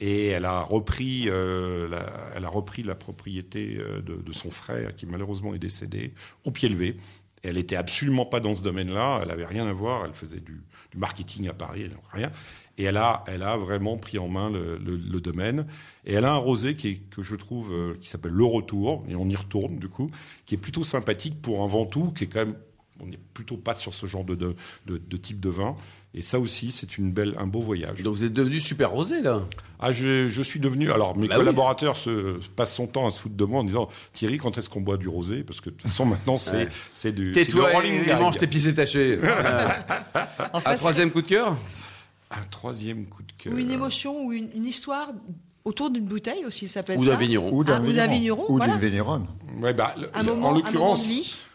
Et 0.00 0.28
elle 0.28 0.46
a 0.46 0.62
repris, 0.62 1.24
euh, 1.26 1.86
la, 1.88 2.06
elle 2.34 2.44
a 2.46 2.48
repris 2.48 2.82
la 2.82 2.94
propriété 2.94 3.76
euh, 3.78 4.00
de, 4.00 4.32
son 4.32 4.50
frère 4.50 4.96
qui 4.96 5.04
malheureusement 5.04 5.54
est 5.54 5.58
décédé 5.58 6.14
au 6.44 6.50
pied 6.50 6.70
levé. 6.70 6.96
Elle 7.42 7.58
était 7.58 7.76
absolument 7.76 8.24
pas 8.24 8.40
dans 8.40 8.54
ce 8.54 8.62
domaine-là. 8.62 9.20
Elle 9.22 9.30
avait 9.30 9.46
rien 9.46 9.66
à 9.66 9.72
voir. 9.72 10.06
Elle 10.06 10.14
faisait 10.14 10.40
du, 10.40 10.62
marketing 10.96 11.48
à 11.48 11.52
Paris, 11.52 11.82
elle, 11.84 11.96
rien. 12.12 12.32
Et 12.78 12.84
elle 12.84 12.96
a, 12.96 13.24
elle 13.26 13.42
a 13.42 13.58
vraiment 13.58 13.98
pris 13.98 14.18
en 14.18 14.28
main 14.28 14.50
le, 14.50 15.20
domaine. 15.20 15.66
Et 16.06 16.14
elle 16.14 16.24
a 16.24 16.32
un 16.32 16.38
rosé 16.38 16.74
qui 16.74 17.02
que 17.10 17.22
je 17.22 17.36
trouve 17.36 17.72
euh, 17.72 17.94
qui 18.00 18.08
s'appelle 18.08 18.32
le 18.32 18.44
Retour. 18.44 19.04
Et 19.08 19.14
on 19.14 19.28
y 19.28 19.36
retourne 19.36 19.78
du 19.78 19.88
coup, 19.88 20.10
qui 20.46 20.54
est 20.54 20.58
plutôt 20.58 20.84
sympathique 20.84 21.42
pour 21.42 21.62
un 21.62 21.66
Ventoux 21.66 22.10
qui 22.12 22.24
est 22.24 22.26
quand 22.26 22.46
même 22.46 22.56
on 23.02 23.06
n'est 23.06 23.18
plutôt 23.34 23.56
pas 23.56 23.74
sur 23.74 23.94
ce 23.94 24.06
genre 24.06 24.24
de, 24.24 24.34
de, 24.34 24.54
de- 24.86 24.98
de 24.98 25.16
type 25.16 25.40
de 25.40 25.48
vin. 25.50 25.76
Et 26.12 26.22
ça 26.22 26.40
aussi, 26.40 26.72
c'est 26.72 26.98
une 26.98 27.12
belle, 27.12 27.34
un 27.38 27.46
beau 27.46 27.60
voyage. 27.60 28.02
Donc 28.02 28.16
vous 28.16 28.24
êtes 28.24 28.32
devenu 28.32 28.58
super 28.58 28.90
rosé, 28.90 29.20
là 29.22 29.42
Ah, 29.78 29.92
je, 29.92 30.28
je 30.28 30.42
suis 30.42 30.58
devenu. 30.58 30.90
Alors, 30.90 31.16
mes 31.16 31.28
Bah 31.28 31.34
oui. 31.36 31.40
collaborateurs 31.40 31.96
se, 31.96 32.38
passent 32.56 32.74
son 32.74 32.88
temps 32.88 33.06
à 33.06 33.10
se 33.12 33.20
foutre 33.20 33.36
de 33.36 33.44
moi 33.44 33.60
en 33.60 33.64
disant 33.64 33.88
Thierry, 34.12 34.36
quand 34.38 34.58
est-ce 34.58 34.68
qu'on 34.68 34.80
boit 34.80 34.96
du 34.96 35.06
rosé? 35.08 35.44
Parce 35.44 35.60
que 35.60 35.70
de 35.70 35.74
toute 35.76 35.88
façon, 35.88 36.04
maintenant, 36.06 36.36
c'est 36.36 36.56
Ouais. 36.64 36.68
c'est 36.92 37.12
du. 37.12 37.30
Tais-toi 37.32 37.70
mange 38.18 38.38
tes 38.38 38.46
pieds 38.48 38.60
détachés. 38.62 39.20
En 40.52 40.60
Un 40.64 40.76
troisième 40.76 41.10
coup 41.10 41.22
de 41.22 41.28
cœur? 41.28 41.56
Un 42.32 42.42
troisième 42.50 43.06
coup 43.06 43.22
de 43.22 43.32
cœur. 43.38 43.52
ou 43.52 43.58
une 43.58 43.70
émotion 43.70 44.24
ou 44.24 44.32
une, 44.32 44.50
une 44.54 44.66
histoire 44.66 45.10
autour 45.64 45.90
d'une 45.90 46.04
bouteille 46.06 46.44
aussi, 46.44 46.66
ça 46.68 46.82
peut 46.82 46.92
être 46.94 46.98
Ou 47.00 47.04
d'un 47.04 47.16
vigneron. 47.16 47.50
Ou 47.52 47.62
d'un 47.64 47.76
Ah, 47.84 47.88
ou 47.88 47.92
d'un 47.92 48.06
vigneron, 48.06 48.44
Ou 48.48 48.56
voilà. 48.56 48.72
d'une 48.76 48.88
vigneronne. 48.88 49.26
Ouais, 49.60 49.74
bah, 49.74 49.94
le- 49.98 50.08
Un 50.16 50.22
moment, 50.22 50.48
en 50.48 50.50
un 50.50 50.52
moment 50.54 50.64
l'occurrence, 50.64 51.08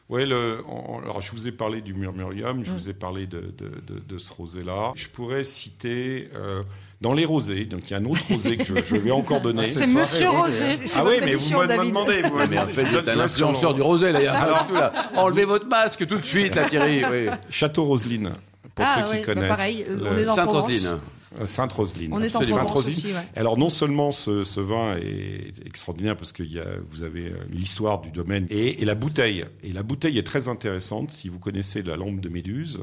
en- 0.09 0.99
alors 1.03 1.21
je 1.21 1.31
vous 1.31 1.47
ai 1.47 1.51
parlé 1.51 1.81
du 1.81 1.93
murmurium, 1.93 2.59
Mm. 2.59 2.65
je 2.65 2.71
vous 2.71 2.89
ai 2.89 2.93
parlé 2.93 3.25
de, 3.25 3.39
de, 3.57 3.71
de, 3.93 3.99
de 4.07 4.17
ce 4.19 4.31
rosé-là. 4.33 4.91
Je 4.95 5.07
pourrais 5.07 5.43
citer 5.43 6.29
euh, 6.35 6.61
dans 7.01 7.13
les 7.13 7.25
rosés, 7.25 7.65
donc 7.65 7.81
il 7.89 7.91
y 7.91 7.93
a 7.95 7.97
un 7.97 8.05
autre 8.05 8.21
rosé 8.31 8.57
que 8.57 8.63
je, 8.65 8.73
je 8.85 8.95
vais 8.95 9.11
encore 9.11 9.41
donner. 9.47 9.65
c'est 9.65 9.85
soirée 9.85 9.93
Monsieur 10.01 10.29
Rosé. 10.29 10.57
C'est- 10.79 10.87
c'est 10.87 10.99
ah 10.99 11.03
oui, 11.05 11.15
mais 11.23 11.33
vous 11.33 11.49
me 11.57 11.85
demandez. 11.87 12.21
Vous 12.21 12.37
me 12.37 12.47
Mais 12.47 12.59
en 12.59 12.67
fait, 12.67 12.83
vous 12.83 12.97
êtes 12.97 13.07
un 13.07 13.19
influenceur 13.19 13.73
du 13.73 13.81
rosé, 13.81 14.11
là. 14.11 14.19
il 14.21 14.25
y 14.25 14.27
a 14.27 14.43
rien 14.43 14.53
du 14.63 14.67
tout, 14.69 14.75
là. 14.75 14.93
Enlevez 15.15 15.45
votre 15.45 15.67
masque 15.67 16.05
tout 16.05 16.17
de 16.17 16.23
suite, 16.25 16.55
là, 16.55 16.65
Thierry. 16.65 17.03
Oui. 17.11 17.27
Château 17.49 17.83
Roseline, 17.85 18.31
pour 18.75 18.85
Ah, 18.87 19.07
ceux 19.09 19.17
qui 19.17 19.25
bah 19.25 19.33
connaissent. 19.33 19.49
pareil, 19.49 19.85
euh, 19.89 19.95
le- 19.97 20.07
on 20.09 20.17
est 20.17 20.25
dans 20.25 20.35
Sainte-Roseline. 20.35 20.99
Euh, 21.39 21.47
Sainte-Roseline. 21.47 22.11
On 22.13 22.21
est 22.21 22.35
en 22.35 22.39
aussi, 22.75 23.07
ouais. 23.07 23.19
Alors 23.35 23.57
non 23.57 23.69
seulement 23.69 24.11
ce, 24.11 24.43
ce 24.43 24.59
vin 24.59 24.95
est 24.97 25.65
extraordinaire 25.65 26.15
parce 26.15 26.31
que 26.31 26.43
y 26.43 26.59
a, 26.59 26.65
vous 26.89 27.03
avez 27.03 27.27
euh, 27.29 27.37
l'histoire 27.51 28.01
du 28.01 28.11
domaine 28.11 28.47
et, 28.49 28.81
et 28.81 28.85
la 28.85 28.95
bouteille. 28.95 29.45
Et 29.63 29.71
la 29.71 29.83
bouteille 29.83 30.17
est 30.17 30.23
très 30.23 30.47
intéressante 30.47 31.11
si 31.11 31.29
vous 31.29 31.39
connaissez 31.39 31.81
la 31.83 31.95
lampe 31.97 32.19
de 32.21 32.29
Méduse, 32.29 32.81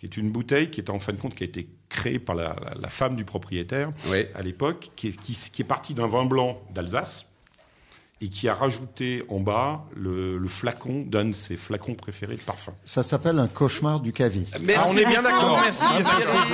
qui 0.00 0.06
est 0.06 0.16
une 0.16 0.30
bouteille 0.30 0.70
qui 0.70 0.80
est 0.80 0.90
en 0.90 0.98
fin 0.98 1.12
de 1.12 1.18
compte 1.20 1.34
qui 1.34 1.44
a 1.44 1.46
été 1.46 1.68
créée 1.88 2.18
par 2.18 2.34
la, 2.36 2.56
la- 2.62 2.74
la 2.80 2.88
femme 2.88 3.16
du 3.16 3.24
propriétaire 3.24 3.90
Oui. 4.10 4.24
à 4.34 4.42
l'époque, 4.42 4.90
qui 4.96 5.08
est, 5.08 5.18
qui, 5.20 5.34
qui 5.52 5.62
est 5.62 5.64
partie 5.64 5.94
d'un 5.94 6.06
vin 6.08 6.24
blanc 6.26 6.60
d'Alsace 6.74 7.26
et 8.20 8.28
qui 8.28 8.48
a 8.48 8.54
rajouté 8.54 9.22
en 9.28 9.40
bas 9.40 9.84
le, 9.94 10.38
le 10.38 10.48
flacon 10.48 11.04
d'un 11.06 11.26
de 11.26 11.32
ses 11.32 11.56
flacons 11.56 11.94
préférés 11.94 12.36
de 12.36 12.40
parfum. 12.40 12.72
Ça 12.84 13.02
s'appelle 13.02 13.38
un 13.38 13.48
cauchemar 13.48 14.00
du 14.00 14.12
caviste. 14.12 14.60
Merci. 14.62 14.82
Ah, 14.82 14.92
on 14.94 14.96
est 14.96 15.04
bien 15.10 15.22
d'accord. 15.22 15.60
Merci, 15.62 15.84
Ah, 15.88 15.94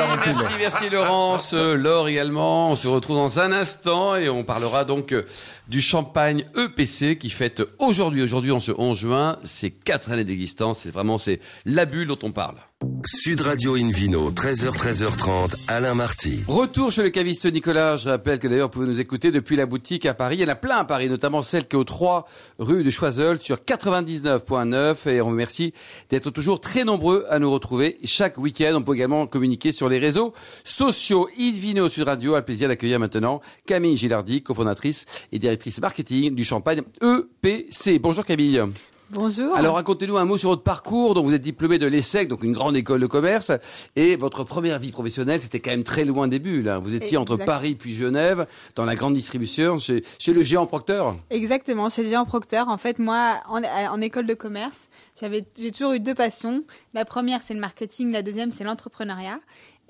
remplir. 0.06 0.26
merci, 0.26 0.52
merci 0.58 0.88
Laurence, 0.90 1.52
euh, 1.54 1.74
Laure 1.74 2.08
également. 2.08 2.70
On 2.70 2.76
se 2.76 2.88
retrouve 2.88 3.16
dans 3.16 3.38
un 3.40 3.52
instant 3.52 4.16
et 4.16 4.28
on 4.28 4.42
parlera 4.42 4.84
donc 4.84 5.12
euh, 5.12 5.26
du 5.68 5.80
champagne 5.80 6.44
EPC 6.56 7.18
qui 7.18 7.30
fête 7.30 7.62
aujourd'hui, 7.78 8.22
aujourd'hui 8.22 8.50
en 8.52 8.60
ce 8.60 8.72
11 8.76 8.98
juin, 8.98 9.38
ses 9.44 9.70
quatre 9.70 10.10
années 10.10 10.24
d'existence. 10.24 10.78
C'est 10.82 10.90
vraiment 10.90 11.18
c'est 11.18 11.40
la 11.66 11.84
bulle 11.84 12.08
dont 12.08 12.18
on 12.22 12.32
parle. 12.32 12.56
Sud 13.04 13.42
Radio 13.42 13.76
Invino, 13.76 14.30
13h, 14.30 14.70
13h30, 14.70 15.54
Alain 15.68 15.94
Marty. 15.94 16.44
Retour 16.48 16.90
chez 16.90 17.02
le 17.02 17.10
caviste 17.10 17.44
Nicolas. 17.44 17.98
Je 17.98 18.08
rappelle 18.08 18.38
que 18.38 18.48
d'ailleurs, 18.48 18.68
vous 18.68 18.72
pouvez 18.72 18.86
nous 18.86 19.00
écouter 19.00 19.30
depuis 19.30 19.54
la 19.56 19.66
boutique 19.66 20.06
à 20.06 20.14
Paris. 20.14 20.36
Il 20.36 20.40
y 20.40 20.44
en 20.44 20.48
a 20.48 20.54
plein 20.54 20.78
à 20.78 20.84
Paris, 20.84 21.08
notamment 21.08 21.42
celle 21.42 21.68
qui 21.68 21.76
est 21.76 21.78
aux 21.78 21.84
3 21.84 22.26
rue 22.58 22.82
de 22.82 22.88
Choiseul 22.88 23.40
sur 23.40 23.56
99.9. 23.56 25.10
Et 25.10 25.20
on 25.20 25.24
vous 25.24 25.30
remercie 25.30 25.74
d'être 26.08 26.30
toujours 26.30 26.60
très 26.60 26.84
nombreux 26.84 27.26
à 27.28 27.38
nous 27.38 27.50
retrouver 27.50 27.98
chaque 28.04 28.38
week-end. 28.38 28.72
On 28.76 28.82
peut 28.82 28.94
également 28.94 29.26
communiquer 29.26 29.72
sur 29.72 29.90
les 29.90 29.98
réseaux 29.98 30.32
sociaux. 30.64 31.28
Invino 31.38 31.88
Sud 31.88 32.04
Radio 32.04 32.34
a 32.34 32.38
le 32.38 32.44
plaisir 32.44 32.68
d'accueillir 32.68 32.98
maintenant 32.98 33.42
Camille 33.66 33.98
Gilardi, 33.98 34.42
cofondatrice 34.42 35.04
et 35.32 35.38
directrice 35.38 35.80
marketing 35.80 36.34
du 36.34 36.44
champagne 36.44 36.80
EPC. 37.02 37.98
Bonjour 37.98 38.24
Camille. 38.24 38.62
Bonjour. 39.12 39.56
Alors 39.56 39.74
racontez-nous 39.74 40.16
un 40.18 40.24
mot 40.24 40.38
sur 40.38 40.50
votre 40.50 40.62
parcours. 40.62 41.14
Donc 41.14 41.24
vous 41.24 41.34
êtes 41.34 41.42
diplômé 41.42 41.78
de 41.78 41.86
l'ESSEC, 41.86 42.28
donc 42.28 42.44
une 42.44 42.52
grande 42.52 42.76
école 42.76 43.00
de 43.00 43.06
commerce, 43.06 43.50
et 43.96 44.14
votre 44.14 44.44
première 44.44 44.78
vie 44.78 44.92
professionnelle, 44.92 45.40
c'était 45.40 45.58
quand 45.58 45.72
même 45.72 45.82
très 45.82 46.04
loin 46.04 46.28
des 46.28 46.40
hein. 46.68 46.78
Vous 46.78 46.94
étiez 46.94 47.16
entre. 47.16 47.40
Paris 47.44 47.74
puis 47.74 47.94
Genève, 47.94 48.46
dans 48.76 48.84
la 48.84 48.94
grande 48.94 49.14
distribution, 49.14 49.78
chez, 49.78 50.04
chez 50.18 50.32
le 50.32 50.42
géant 50.42 50.66
Procter. 50.66 51.02
Exactement, 51.30 51.88
chez 51.88 52.02
le 52.02 52.08
géant 52.08 52.24
Procter. 52.24 52.60
En 52.60 52.76
fait, 52.76 52.98
moi, 52.98 53.36
en, 53.48 53.62
en 53.64 54.00
école 54.00 54.26
de 54.26 54.34
commerce, 54.34 54.88
j'avais, 55.18 55.44
j'ai 55.58 55.70
toujours 55.70 55.92
eu 55.92 56.00
deux 56.00 56.14
passions. 56.14 56.62
La 56.94 57.04
première, 57.04 57.40
c'est 57.42 57.54
le 57.54 57.60
marketing. 57.60 58.12
La 58.12 58.22
deuxième, 58.22 58.52
c'est 58.52 58.64
l'entrepreneuriat. 58.64 59.38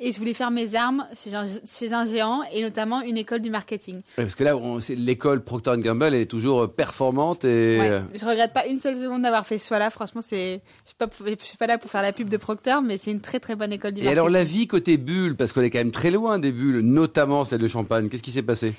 Et 0.02 0.12
je 0.12 0.18
voulais 0.18 0.32
faire 0.32 0.50
mes 0.50 0.74
armes 0.74 1.06
chez 1.14 1.34
un, 1.34 1.44
chez 1.66 1.92
un 1.92 2.06
géant 2.06 2.40
et 2.54 2.62
notamment 2.62 3.02
une 3.02 3.18
école 3.18 3.42
du 3.42 3.50
marketing. 3.50 3.96
Ouais, 3.96 4.24
parce 4.24 4.34
que 4.34 4.44
là, 4.44 4.54
l'école 4.96 5.42
Procter 5.44 5.72
Gamble 5.76 6.14
est 6.14 6.24
toujours 6.24 6.62
euh, 6.62 6.66
performante 6.68 7.44
et 7.44 7.78
Ouais. 7.78 8.00
Je 8.14 8.24
regrette 8.24 8.54
pas 8.54 8.64
une 8.66 8.80
seule 8.80 8.94
seconde 8.96 9.22
d'avoir 9.22 9.46
fait 9.46 9.58
ce 9.58 9.68
choix-là. 9.68 9.90
Franchement, 9.90 10.22
c'est, 10.22 10.62
je 10.84 10.88
suis 10.88 10.96
pas, 10.96 11.06
je 11.24 11.44
suis 11.44 11.58
pas 11.58 11.66
là 11.66 11.76
pour 11.76 11.90
faire 11.90 12.00
la 12.02 12.12
pub 12.14 12.30
de 12.30 12.36
Procter, 12.38 12.76
mais 12.82 12.96
c'est 12.96 13.10
une 13.10 13.20
très 13.20 13.40
très 13.40 13.56
bonne 13.56 13.72
école 13.74 13.92
du 13.92 14.00
Et 14.00 14.04
marketing. 14.04 14.18
alors 14.18 14.30
la 14.30 14.42
vie 14.44 14.66
côté 14.66 14.96
bulle, 14.96 15.36
parce 15.36 15.52
qu'on 15.52 15.60
est 15.60 15.68
quand 15.70 15.78
même 15.78 15.90
très 15.92 16.10
loin 16.10 16.38
des 16.38 16.50
bulles, 16.50 16.80
notamment 16.80 17.44
celle 17.44 17.60
de 17.60 17.68
Champagne. 17.68 18.08
Qu'est-ce 18.08 18.22
qui 18.22 18.32
s'est 18.32 18.40
passé? 18.42 18.72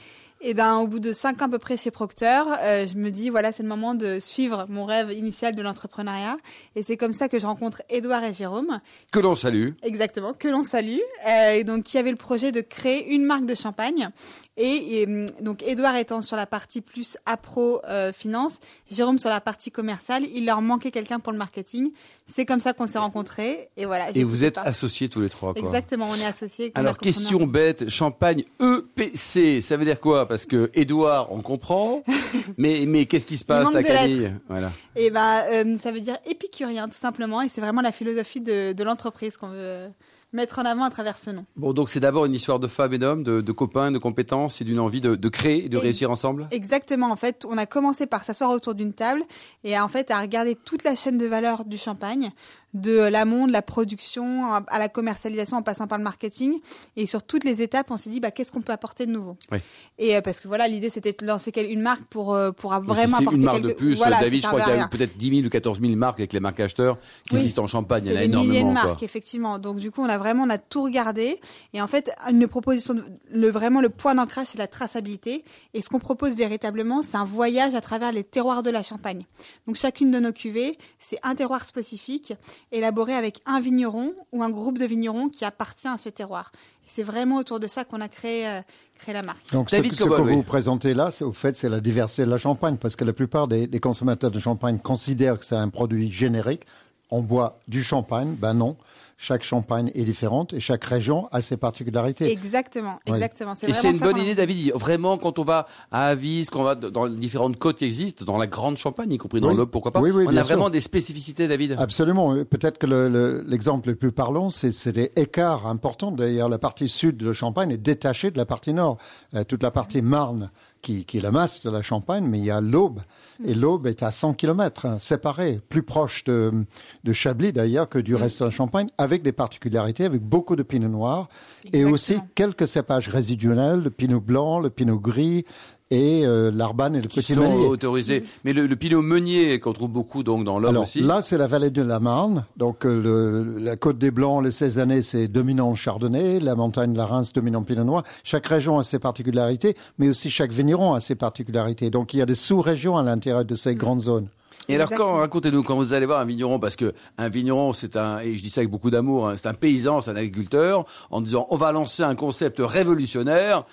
Et 0.44 0.56
ben, 0.56 0.78
au 0.78 0.88
bout 0.88 1.00
de 1.00 1.14
cinq 1.14 1.40
ans 1.44 1.46
à 1.46 1.50
peu 1.50 1.60
près 1.60 1.78
chez 1.78 1.92
Procter, 1.92 2.42
euh, 2.64 2.88
je 2.88 2.98
me 2.98 3.12
dis 3.12 3.30
voilà, 3.30 3.52
c'est 3.52 3.62
le 3.62 3.70
moment 3.70 3.94
de 3.94 4.20
suivre 4.20 4.66
mon 4.70 4.86
rêve 4.86 5.12
initial 5.12 5.54
de 5.54 5.62
l'entrepreneuriat. 5.62 6.38
Et 6.76 6.82
c'est 6.82 6.98
comme 6.98 7.14
ça 7.14 7.30
que 7.30 7.38
je 7.38 7.46
rencontre 7.46 7.84
Édouard 7.92 8.24
et 8.24 8.34
Jérôme, 8.34 8.80
Que 9.12 9.20
l'on 9.20 9.36
salue. 9.36 9.68
exactement, 9.84 10.34
que 10.34 10.48
l'on 10.48 10.64
salue, 10.64 10.98
euh, 11.28 11.52
et 11.52 11.64
donc 11.64 11.84
qui 11.84 12.00
avait 12.00 12.10
le 12.10 12.18
projet 12.18 12.52
de 12.52 12.62
créer 12.62 13.14
une 13.14 13.24
marque 13.24 13.46
de 13.46 13.54
champagne. 13.54 14.10
Et, 14.58 15.02
et, 15.02 15.26
donc 15.42 15.64
Édouard 15.64 15.96
étant 15.96 16.22
sur 16.22 16.36
la 16.36 16.46
partie 16.46 16.82
plus 16.82 17.18
appro 17.26 17.82
euh, 17.88 18.12
finance, 18.12 18.60
Jérôme 18.92 19.18
sur 19.18 19.30
la 19.30 19.40
partie 19.40 19.72
commerciale, 19.72 20.24
il 20.34 20.46
leur 20.46 20.62
manquait 20.62 20.92
quelqu'un 20.92 21.20
pour 21.20 21.32
le 21.32 21.38
marketing. 21.38 21.92
C'est 22.28 22.46
comme 22.46 22.60
ça 22.60 22.74
qu'on 22.74 22.86
s'est 22.86 23.00
rencontrés. 23.00 23.70
Et 23.78 23.86
voilà. 23.86 24.10
Et 24.12 24.24
vous 24.24 24.44
êtes 24.44 24.56
pas. 24.56 24.62
associés 24.62 25.08
tous 25.08 25.22
les 25.22 25.30
trois. 25.30 25.54
Quoi. 25.54 25.64
Exactement, 25.64 26.08
on 26.10 26.16
est 26.16 26.26
associés. 26.26 26.72
Alors, 26.76 26.98
question 26.98 27.48
bête, 27.48 27.90
champagne 27.90 28.44
EPC, 28.60 29.62
ça 29.62 29.78
veut 29.78 29.86
dire 29.86 30.00
quoi? 30.00 30.28
Parce 30.28 30.46
que 30.46 30.70
Édouard, 30.74 31.32
on 31.32 31.42
comprend, 31.42 32.04
mais, 32.58 32.86
mais 32.86 33.06
qu'est-ce 33.06 33.26
qui 33.26 33.38
se 33.38 33.46
passe, 33.46 33.72
de 33.72 33.82
Camille? 33.82 34.34
Voilà. 34.50 34.72
Et 34.98 35.10
ben, 35.12 35.44
euh, 35.52 35.78
ça 35.78 35.92
veut 35.92 36.02
dire 36.02 36.18
épicurien, 36.26 36.90
tout 36.90 36.98
simplement. 36.98 37.42
Et 37.42 37.48
c'est 37.48 37.62
vraiment 37.62 37.82
la 37.82 37.94
philosophie 37.94 38.42
de, 38.42 38.74
de 38.74 38.84
l'entreprise 38.84 39.38
qu'on 39.38 39.50
veut 39.50 39.88
mettre 40.34 40.60
en 40.60 40.64
avant 40.64 40.84
à 40.84 40.90
travers 40.90 41.18
ce 41.18 41.30
nom. 41.30 41.46
Bon, 41.58 41.74
donc 41.74 41.90
c'est 41.90 42.00
d'abord 42.00 42.26
une 42.26 42.34
histoire 42.34 42.60
de 42.60 42.68
femmes 42.68 42.94
et 42.94 42.98
d'hommes, 42.98 43.24
de, 43.24 43.42
de 43.42 43.52
copains, 43.52 43.92
de 43.92 43.98
compétences 43.98 44.62
et 44.62 44.64
d'une 44.64 44.80
envie 44.80 45.02
de, 45.02 45.16
de 45.16 45.30
créer 45.30 45.66
et 45.66 45.70
de 45.70 45.78
Et- 45.78 45.82
réussir 45.82 46.10
ensemble 46.12 46.48
Exactement. 46.52 47.12
En 47.12 47.16
fait, 47.16 47.46
on 47.50 47.58
a 47.58 47.66
commencé 47.66 48.06
par 48.08 48.24
s'asseoir 48.24 48.52
autour 48.52 48.74
d'une 48.76 48.94
table 48.94 49.24
et 49.64 49.78
en 49.80 49.88
fait 49.88 50.10
à 50.12 50.20
regarder 50.22 50.56
toute 50.56 50.84
la 50.84 50.96
chaîne 50.96 51.18
de 51.18 51.26
valeur 51.26 51.66
du 51.66 51.78
champagne, 51.78 52.32
de 52.74 52.98
l'amont, 52.98 53.48
de 53.48 53.52
la 53.52 53.62
production 53.62 54.54
à 54.68 54.80
la 54.80 54.90
commercialisation, 54.90 55.58
en 55.58 55.62
passant 55.62 55.88
par 55.88 55.98
le 55.98 56.04
marketing. 56.04 56.60
Et 56.96 57.06
sur 57.08 57.24
toutes 57.24 57.44
les 57.44 57.62
étapes, 57.62 57.92
on 57.92 57.98
s'est 57.98 58.10
dit 58.10 58.20
bah, 58.20 58.32
qu'est-ce 58.32 58.52
qu'on 58.52 58.62
peut 58.62 58.72
apporter 58.74 59.06
de 59.06 59.12
nouveau. 59.12 59.38
Oui. 59.52 59.60
Et 59.98 60.16
euh, 60.16 60.22
parce 60.22 60.40
que 60.40 60.48
voilà, 60.48 60.68
l'idée 60.68 60.90
c'était 60.90 61.12
de 61.14 61.26
lancer 61.26 61.52
une 61.56 61.82
marque 61.82 62.04
pour 62.06 62.34
euh, 62.34 62.52
pour 62.52 62.72
si 62.74 62.80
vraiment 62.80 63.18
c'est 63.18 63.24
apporter 63.24 63.38
une 63.38 63.44
marque 63.46 63.62
de 63.62 63.74
plus. 63.74 63.96
Voilà, 63.96 64.20
David, 64.20 64.42
je 64.44 64.48
crois 64.48 64.62
qu'il 64.62 64.74
y 64.76 64.78
a 64.78 64.88
peut-être 64.88 65.18
10 65.18 65.30
000 65.36 65.46
ou 65.48 65.50
14 65.50 65.82
000 65.82 65.96
marques 65.96 66.20
avec 66.20 66.34
les 66.34 66.40
marques 66.40 66.60
acheteurs 66.60 66.98
qui 67.28 67.36
Oui. 67.36 67.42
existent 67.42 67.64
en 67.64 67.68
Champagne. 67.68 68.04
Il 68.06 68.12
y 68.12 68.16
en 68.16 68.18
a 68.18 68.22
des 68.22 68.28
milliers 68.28 68.38
de 68.48 68.54
énormément. 68.56 68.72
marques, 68.74 68.98
quoi. 69.00 69.06
effectivement. 69.06 69.60
Donc 69.60 69.78
du 69.78 69.92
coup, 69.92 70.02
on 70.02 70.10
a 70.10 70.18
vraiment, 70.18 70.44
on 70.44 70.50
a 70.50 70.58
tout 70.58 70.84
regardé. 70.84 71.40
Et 71.74 71.82
en 71.82 71.88
fait, 71.88 72.12
une 72.30 72.48
proposition, 72.48 72.94
de- 72.94 73.04
le 73.32 73.50
vraiment 73.50 73.82
le 73.82 73.90
point 73.90 74.16
d'ancrage, 74.16 74.48
c'est 74.48 74.58
la 74.58 74.68
traçabilité. 74.68 75.44
Et 75.74 75.82
ce 75.82 75.90
qu'on 75.90 76.00
propose 76.00 76.36
véritablement, 76.36 77.02
c'est 77.02 77.18
un 77.18 77.26
voyage 77.26 77.76
à 77.76 77.82
travers 77.82 78.12
les 78.12 78.24
terroirs 78.24 78.64
de 78.64 78.70
la 78.70 78.84
Champagne. 78.84 79.26
Donc 79.68 79.76
chacune 79.76 80.12
de 80.12 80.20
nos 80.20 80.32
cuvées, 80.32 80.78
c'est 81.00 81.20
un 81.24 81.36
terroir 81.36 81.66
spécifique, 81.66 82.34
élaboré 82.72 83.14
avec 83.14 83.42
un 83.46 83.60
vigneron 83.60 84.14
ou 84.32 84.44
un 84.44 84.50
groupe 84.50 84.78
de 84.78 84.86
vignerons 84.86 85.30
qui 85.30 85.46
appartient 85.46 85.88
à 85.88 85.98
ce 85.98 86.10
terroir. 86.10 86.52
C'est 86.88 87.04
vraiment 87.04 87.38
autour 87.38 87.60
de 87.60 87.68
ça 87.68 87.86
qu'on 87.86 88.02
a 88.02 88.08
créé, 88.10 88.48
euh, 88.48 88.62
créé 88.98 89.14
la 89.14 89.22
marque. 89.22 89.52
Donc, 89.54 89.70
ce, 89.70 89.76
David 89.78 89.92
que- 89.92 89.98
ce 89.98 90.04
Cobol, 90.04 90.18
que 90.18 90.24
oui. 90.24 90.36
vous 90.36 90.44
présentez 90.44 90.94
là, 90.94 91.10
c'est 91.12 91.24
au 91.24 91.32
fait, 91.32 91.56
c'est 91.56 91.70
la 91.70 91.80
diversité 91.80 92.26
de 92.26 92.30
la 92.30 92.38
champagne, 92.38 92.78
parce 92.78 92.96
que 92.96 93.06
la 93.06 93.14
plupart 93.14 93.48
des, 93.48 93.68
des 93.68 93.80
consommateurs 93.80 94.32
de 94.32 94.40
champagne 94.40 94.78
considèrent 94.80 95.40
que 95.40 95.46
c'est 95.46 95.56
un 95.56 95.70
produit 95.70 96.12
générique. 96.12 96.64
On 97.10 97.22
boit 97.22 97.60
du 97.68 97.84
champagne, 97.84 98.36
ben 98.36 98.54
non. 98.54 98.76
Chaque 99.24 99.44
champagne 99.44 99.92
est 99.94 100.04
différente 100.04 100.52
et 100.52 100.60
chaque 100.60 100.84
région 100.84 101.28
a 101.32 101.42
ses 101.42 101.56
particularités. 101.56 102.32
Exactement, 102.32 102.96
Oui. 103.08 103.14
exactement. 103.14 103.54
Et 103.68 103.72
c'est 103.72 103.92
une 103.92 104.00
bonne 104.00 104.18
idée, 104.18 104.34
David. 104.34 104.74
Vraiment, 104.74 105.20
quand 105.20 105.38
on 105.38 105.44
va 105.44 105.68
à 105.92 106.08
Avis, 106.08 106.48
quand 106.52 106.62
on 106.62 106.64
va 106.64 106.74
dans 106.74 107.06
les 107.06 107.16
différentes 107.18 107.58
côtes 107.60 107.78
qui 107.78 107.86
existent, 107.86 108.26
dans 108.26 108.40
la 108.40 108.48
grande 108.48 108.78
Champagne, 108.78 109.12
y 109.12 109.20
compris 109.20 109.40
dans 109.40 109.50
Oui. 109.50 109.56
l'Aube, 109.56 109.70
pourquoi 109.70 109.92
pas, 109.92 110.02
Oui, 110.02 110.10
oui, 110.10 110.26
on 110.28 110.36
a 110.36 110.42
vraiment 110.42 110.64
sûr. 110.64 110.72
des 110.72 110.80
spécificités, 110.80 111.48
David. 111.48 111.76
Absolument. 111.78 112.34
Peut-être 112.46 112.80
que 112.80 112.88
le- 112.88 113.10
le- 113.10 113.44
l'exemple 113.48 113.90
le, 113.90 113.96
plus 113.96 114.12
parlant, 114.12 114.50
c'est 114.50 114.72
c'est 114.72 114.92
des 114.92 115.12
écarts 115.16 115.68
importants. 115.68 116.12
D'ailleurs, 116.12 116.50
la 116.50 116.58
partie 116.58 116.90
sud 116.90 117.18
de 117.18 117.32
Champagne 117.32 117.70
est 117.70 117.78
détachée 117.78 118.32
de 118.32 118.38
la 118.40 118.48
partie 118.48 118.74
nord. 118.74 118.98
Euh, 119.36 119.44
toute 119.44 119.62
la 119.62 119.70
partie 119.70 120.02
Marne, 120.02 120.50
qui, 120.82 121.06
qui 121.06 121.18
est 121.18 121.22
la 121.22 121.32
masse 121.32 121.62
de 121.62 121.70
la 121.70 121.82
Champagne, 121.82 122.26
mais 122.26 122.40
il 122.40 122.46
y 122.46 122.52
a 122.52 122.62
l'Aube. 122.62 123.02
Et 123.46 123.54
l'Aube 123.54 123.88
est 123.88 124.04
à 124.04 124.12
100 124.12 124.34
km, 124.34 124.86
hein, 124.86 125.00
séparée, 125.00 125.60
plus 125.70 125.84
proche 125.84 126.24
de, 126.24 126.66
de 127.04 127.14
Chablis 127.14 127.54
d'ailleurs 127.54 127.90
que 127.90 128.00
du 128.00 128.16
reste 128.16 128.40
de 128.40 128.46
la 128.46 128.52
Champagne, 128.52 128.88
avec 128.98 129.24
des 129.24 129.32
particularités, 129.32 130.06
avec 130.06 130.22
beaucoup 130.22 130.56
de 130.56 130.64
pinot 130.64 130.90
noir, 130.90 131.30
et 131.74 131.86
aussi 131.86 132.20
quelques 132.36 132.68
cépages 132.68 133.10
résiduels, 133.10 133.82
le 133.84 133.90
pinot 133.90 134.22
blanc, 134.22 134.60
le 134.60 134.70
pinot 134.70 135.00
gris, 135.00 135.46
et 135.92 136.26
euh, 136.26 136.50
l'arbane 136.54 136.96
et 136.96 137.02
le 137.02 137.08
qui 137.08 137.20
petit 137.20 137.34
sont 137.34 137.44
autorisés. 137.46 138.24
Mais 138.44 138.54
le, 138.54 138.66
le 138.66 138.76
pinot 138.76 139.02
meunier 139.04 139.60
qu'on 139.60 139.74
trouve 139.74 139.90
beaucoup 139.92 140.24
donc 140.24 140.44
dans 140.46 140.58
Alors 140.64 140.84
aussi. 140.84 141.02
là, 141.02 141.22
c'est 141.22 141.38
la 141.38 141.46
vallée 141.48 141.70
de 141.70 141.82
la 141.84 142.00
Marne. 142.00 142.46
Donc 142.58 142.86
euh, 142.86 143.00
le- 143.02 143.60
la 143.60 143.76
côte 143.76 143.98
des 144.00 144.10
Blancs, 144.10 144.44
les 144.44 144.52
Cézannées, 144.52 145.02
c'est 145.04 145.28
dominant 145.28 145.76
chardonnay. 145.76 146.40
La 146.40 146.56
montagne 146.56 146.94
de 146.94 146.98
la 146.98 147.06
Reims, 147.06 147.34
dominant 147.34 147.62
pinot 147.62 147.84
noir. 147.84 148.04
Chaque 148.24 148.48
région 148.48 148.80
a 148.80 148.84
ses 148.84 148.98
particularités, 149.00 149.76
mais 150.00 150.10
aussi 150.10 150.30
chaque 150.32 150.52
vigneron 150.52 150.94
a 150.94 151.00
ses 151.00 151.16
particularités. 151.16 151.90
Donc 151.92 152.14
il 152.14 152.18
y 152.18 152.22
a 152.22 152.26
des 152.26 152.36
sous-régions 152.36 152.98
à 152.98 153.04
l'intérieur 153.04 153.46
de 153.46 153.54
ces 153.56 153.76
grandes 153.76 154.02
zones. 154.02 154.28
Et 154.70 154.76
alors, 154.76 154.90
quand, 154.90 154.94
Exactement. 154.96 155.20
racontez-nous, 155.20 155.64
quand 155.64 155.76
vous 155.76 155.92
allez 155.92 156.06
voir 156.06 156.22
un 156.22 156.26
vigneron, 156.26 156.60
parce 156.60 156.76
que 156.76 156.94
un 157.18 157.30
vigneron, 157.30 157.74
c'est 157.74 157.96
un, 157.98 158.20
et 158.20 158.36
je 158.38 158.44
dis 158.44 158.50
ça 158.50 158.62
avec 158.62 158.70
beaucoup 158.70 158.92
d'amour, 158.92 159.28
hein, 159.28 159.34
c'est 159.36 159.48
un 159.48 159.56
paysan, 159.56 160.02
c'est 160.02 160.12
un 160.12 160.16
agriculteur, 160.16 160.86
en 161.10 161.20
disant, 161.20 161.48
on 161.50 161.58
va 161.58 161.72
lancer 161.72 162.04
un 162.04 162.14
concept 162.16 162.60
révolutionnaire. 162.60 163.66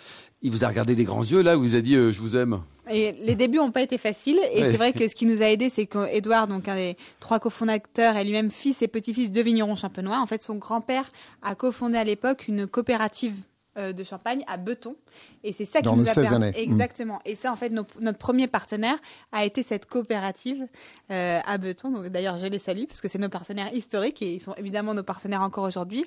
Il 0.42 0.50
vous 0.52 0.64
a 0.64 0.68
regardé 0.68 0.94
des 0.94 1.04
grands 1.04 1.24
yeux, 1.24 1.42
là, 1.42 1.54
il 1.54 1.58
vous 1.58 1.74
a 1.74 1.80
dit, 1.80 1.96
euh, 1.96 2.12
je 2.12 2.20
vous 2.20 2.36
aime. 2.36 2.60
Et 2.90 3.12
les 3.24 3.34
débuts 3.34 3.58
n'ont 3.58 3.70
pas 3.72 3.82
été 3.82 3.98
faciles. 3.98 4.38
Et 4.54 4.62
Ouais. 4.62 4.70
c'est 4.70 4.76
vrai 4.76 4.92
que 4.92 5.08
ce 5.08 5.14
qui 5.14 5.26
nous 5.26 5.42
a 5.42 5.46
aidé, 5.46 5.68
c'est 5.68 5.86
qu'Edouard, 5.86 6.46
donc 6.48 6.68
un 6.68 6.76
des 6.76 6.96
trois 7.20 7.38
cofondateurs, 7.38 8.16
est 8.16 8.24
lui-même 8.24 8.50
fils 8.50 8.80
et 8.82 8.88
petit-fils 8.88 9.30
de 9.30 9.40
vignerons 9.42 9.74
champenois. 9.74 10.20
En 10.20 10.26
fait, 10.26 10.42
son 10.42 10.54
grand-père 10.54 11.10
a 11.42 11.54
cofondé 11.54 11.98
à 11.98 12.04
l'époque 12.04 12.46
une 12.48 12.66
coopérative 12.66 13.34
euh, 13.78 13.92
de 13.92 14.02
champagne 14.02 14.42
à 14.46 14.56
Beton. 14.56 14.96
Et 15.44 15.52
c'est 15.52 15.64
ça 15.64 15.78
qui 15.78 15.84
Dans 15.84 15.96
nous 15.96 16.02
a 16.02 16.12
permis. 16.14 16.46
Exactement. 16.56 17.20
Et 17.24 17.34
ça, 17.34 17.52
en 17.52 17.56
fait, 17.56 17.70
nos- 17.70 17.86
notre 18.00 18.18
premier 18.18 18.46
partenaire 18.48 18.98
a 19.32 19.44
été 19.44 19.62
cette 19.62 19.86
coopérative 19.86 20.66
euh, 21.10 21.40
à 21.46 21.56
Beton. 21.58 21.90
Donc, 21.90 22.06
d'ailleurs, 22.08 22.36
je 22.38 22.46
les 22.46 22.58
salue 22.58 22.84
parce 22.86 23.00
que 23.00 23.08
c'est 23.08 23.18
nos 23.18 23.28
partenaires 23.28 23.72
historiques 23.72 24.20
et 24.22 24.34
ils 24.34 24.40
sont 24.40 24.54
évidemment 24.56 24.92
nos 24.94 25.02
partenaires 25.02 25.42
encore 25.42 25.64
aujourd'hui. 25.64 26.04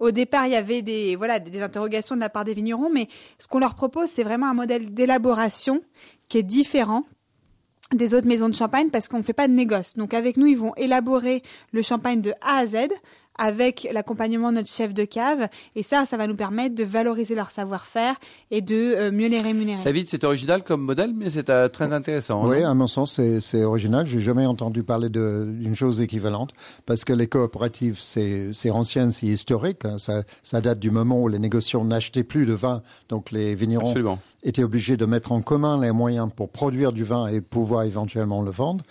Au 0.00 0.10
départ, 0.10 0.46
il 0.46 0.52
y 0.52 0.56
avait 0.56 0.82
des, 0.82 1.16
voilà, 1.16 1.38
des 1.38 1.62
interrogations 1.62 2.14
de 2.16 2.20
la 2.20 2.28
part 2.28 2.44
des 2.44 2.54
vignerons, 2.54 2.90
mais 2.92 3.08
ce 3.38 3.46
qu'on 3.48 3.58
leur 3.60 3.74
propose, 3.74 4.08
c'est 4.10 4.24
vraiment 4.24 4.46
un 4.48 4.54
modèle 4.54 4.92
d'élaboration 4.92 5.80
qui 6.28 6.38
est 6.38 6.42
différent 6.42 7.04
des 7.94 8.14
autres 8.14 8.26
maisons 8.26 8.48
de 8.48 8.54
champagne 8.54 8.88
parce 8.88 9.06
qu'on 9.06 9.18
ne 9.18 9.22
fait 9.22 9.34
pas 9.34 9.48
de 9.48 9.52
négoce. 9.52 9.96
Donc 9.98 10.14
avec 10.14 10.38
nous, 10.38 10.46
ils 10.46 10.56
vont 10.56 10.74
élaborer 10.76 11.42
le 11.72 11.82
champagne 11.82 12.22
de 12.22 12.32
A 12.40 12.58
à 12.60 12.66
Z 12.66 12.88
avec 13.38 13.88
l'accompagnement 13.92 14.50
de 14.50 14.56
notre 14.56 14.68
chef 14.70 14.92
de 14.94 15.04
cave. 15.04 15.48
Et 15.76 15.82
ça, 15.82 16.04
ça 16.06 16.16
va 16.16 16.26
nous 16.26 16.36
permettre 16.36 16.74
de 16.74 16.84
valoriser 16.84 17.34
leur 17.34 17.50
savoir-faire 17.50 18.14
et 18.50 18.60
de 18.60 18.74
euh, 18.74 19.10
mieux 19.10 19.28
les 19.28 19.38
rémunérer. 19.38 19.82
David, 19.84 20.08
c'est 20.08 20.24
original 20.24 20.62
comme 20.62 20.82
modèle, 20.82 21.12
mais 21.16 21.30
c'est 21.30 21.48
euh, 21.50 21.68
très 21.68 21.92
intéressant. 21.92 22.46
Oui, 22.48 22.60
non 22.62 22.68
à 22.68 22.74
mon 22.74 22.86
sens, 22.86 23.12
c'est- 23.12 23.40
c'est 23.40 23.64
original. 23.64 24.06
J'ai 24.06 24.20
jamais 24.20 24.46
entendu 24.46 24.82
parler 24.82 25.08
de- 25.08 25.46
d'une 25.50 25.74
chose 25.74 26.00
équivalente 26.00 26.50
parce 26.86 27.04
que 27.04 27.12
les 27.12 27.26
coopératives, 27.26 27.98
c'est 28.00 28.50
c'est 28.52 28.70
ancien, 28.70 29.10
c'est 29.10 29.26
historique. 29.26 29.84
hein. 29.84 29.98
Ça, 29.98 30.22
ça 30.42 30.60
date 30.60 30.78
du 30.78 30.90
moment 30.90 31.20
où 31.20 31.28
les 31.28 31.38
négociants 31.38 31.84
n'achetaient 31.84 32.24
plus 32.24 32.46
de 32.46 32.52
vin, 32.54 32.82
donc 33.08 33.30
les 33.30 33.54
vignerons 33.54 33.86
Absolument. 33.88 34.18
Étaient 34.42 34.62
obligés 34.64 34.96
de 34.96 35.06
mettre 35.06 35.32
en 35.32 35.40
commun 35.42 35.80
les 35.80 35.92
moyens 35.92 36.28
pour 36.34 36.48
produire 36.50 36.92
du 36.92 37.04
vin 37.04 37.26
et 37.28 37.40
pouvoir 37.40 37.84
éventuellement 37.84 38.42
le 38.42 38.50
vendre. 38.50 38.84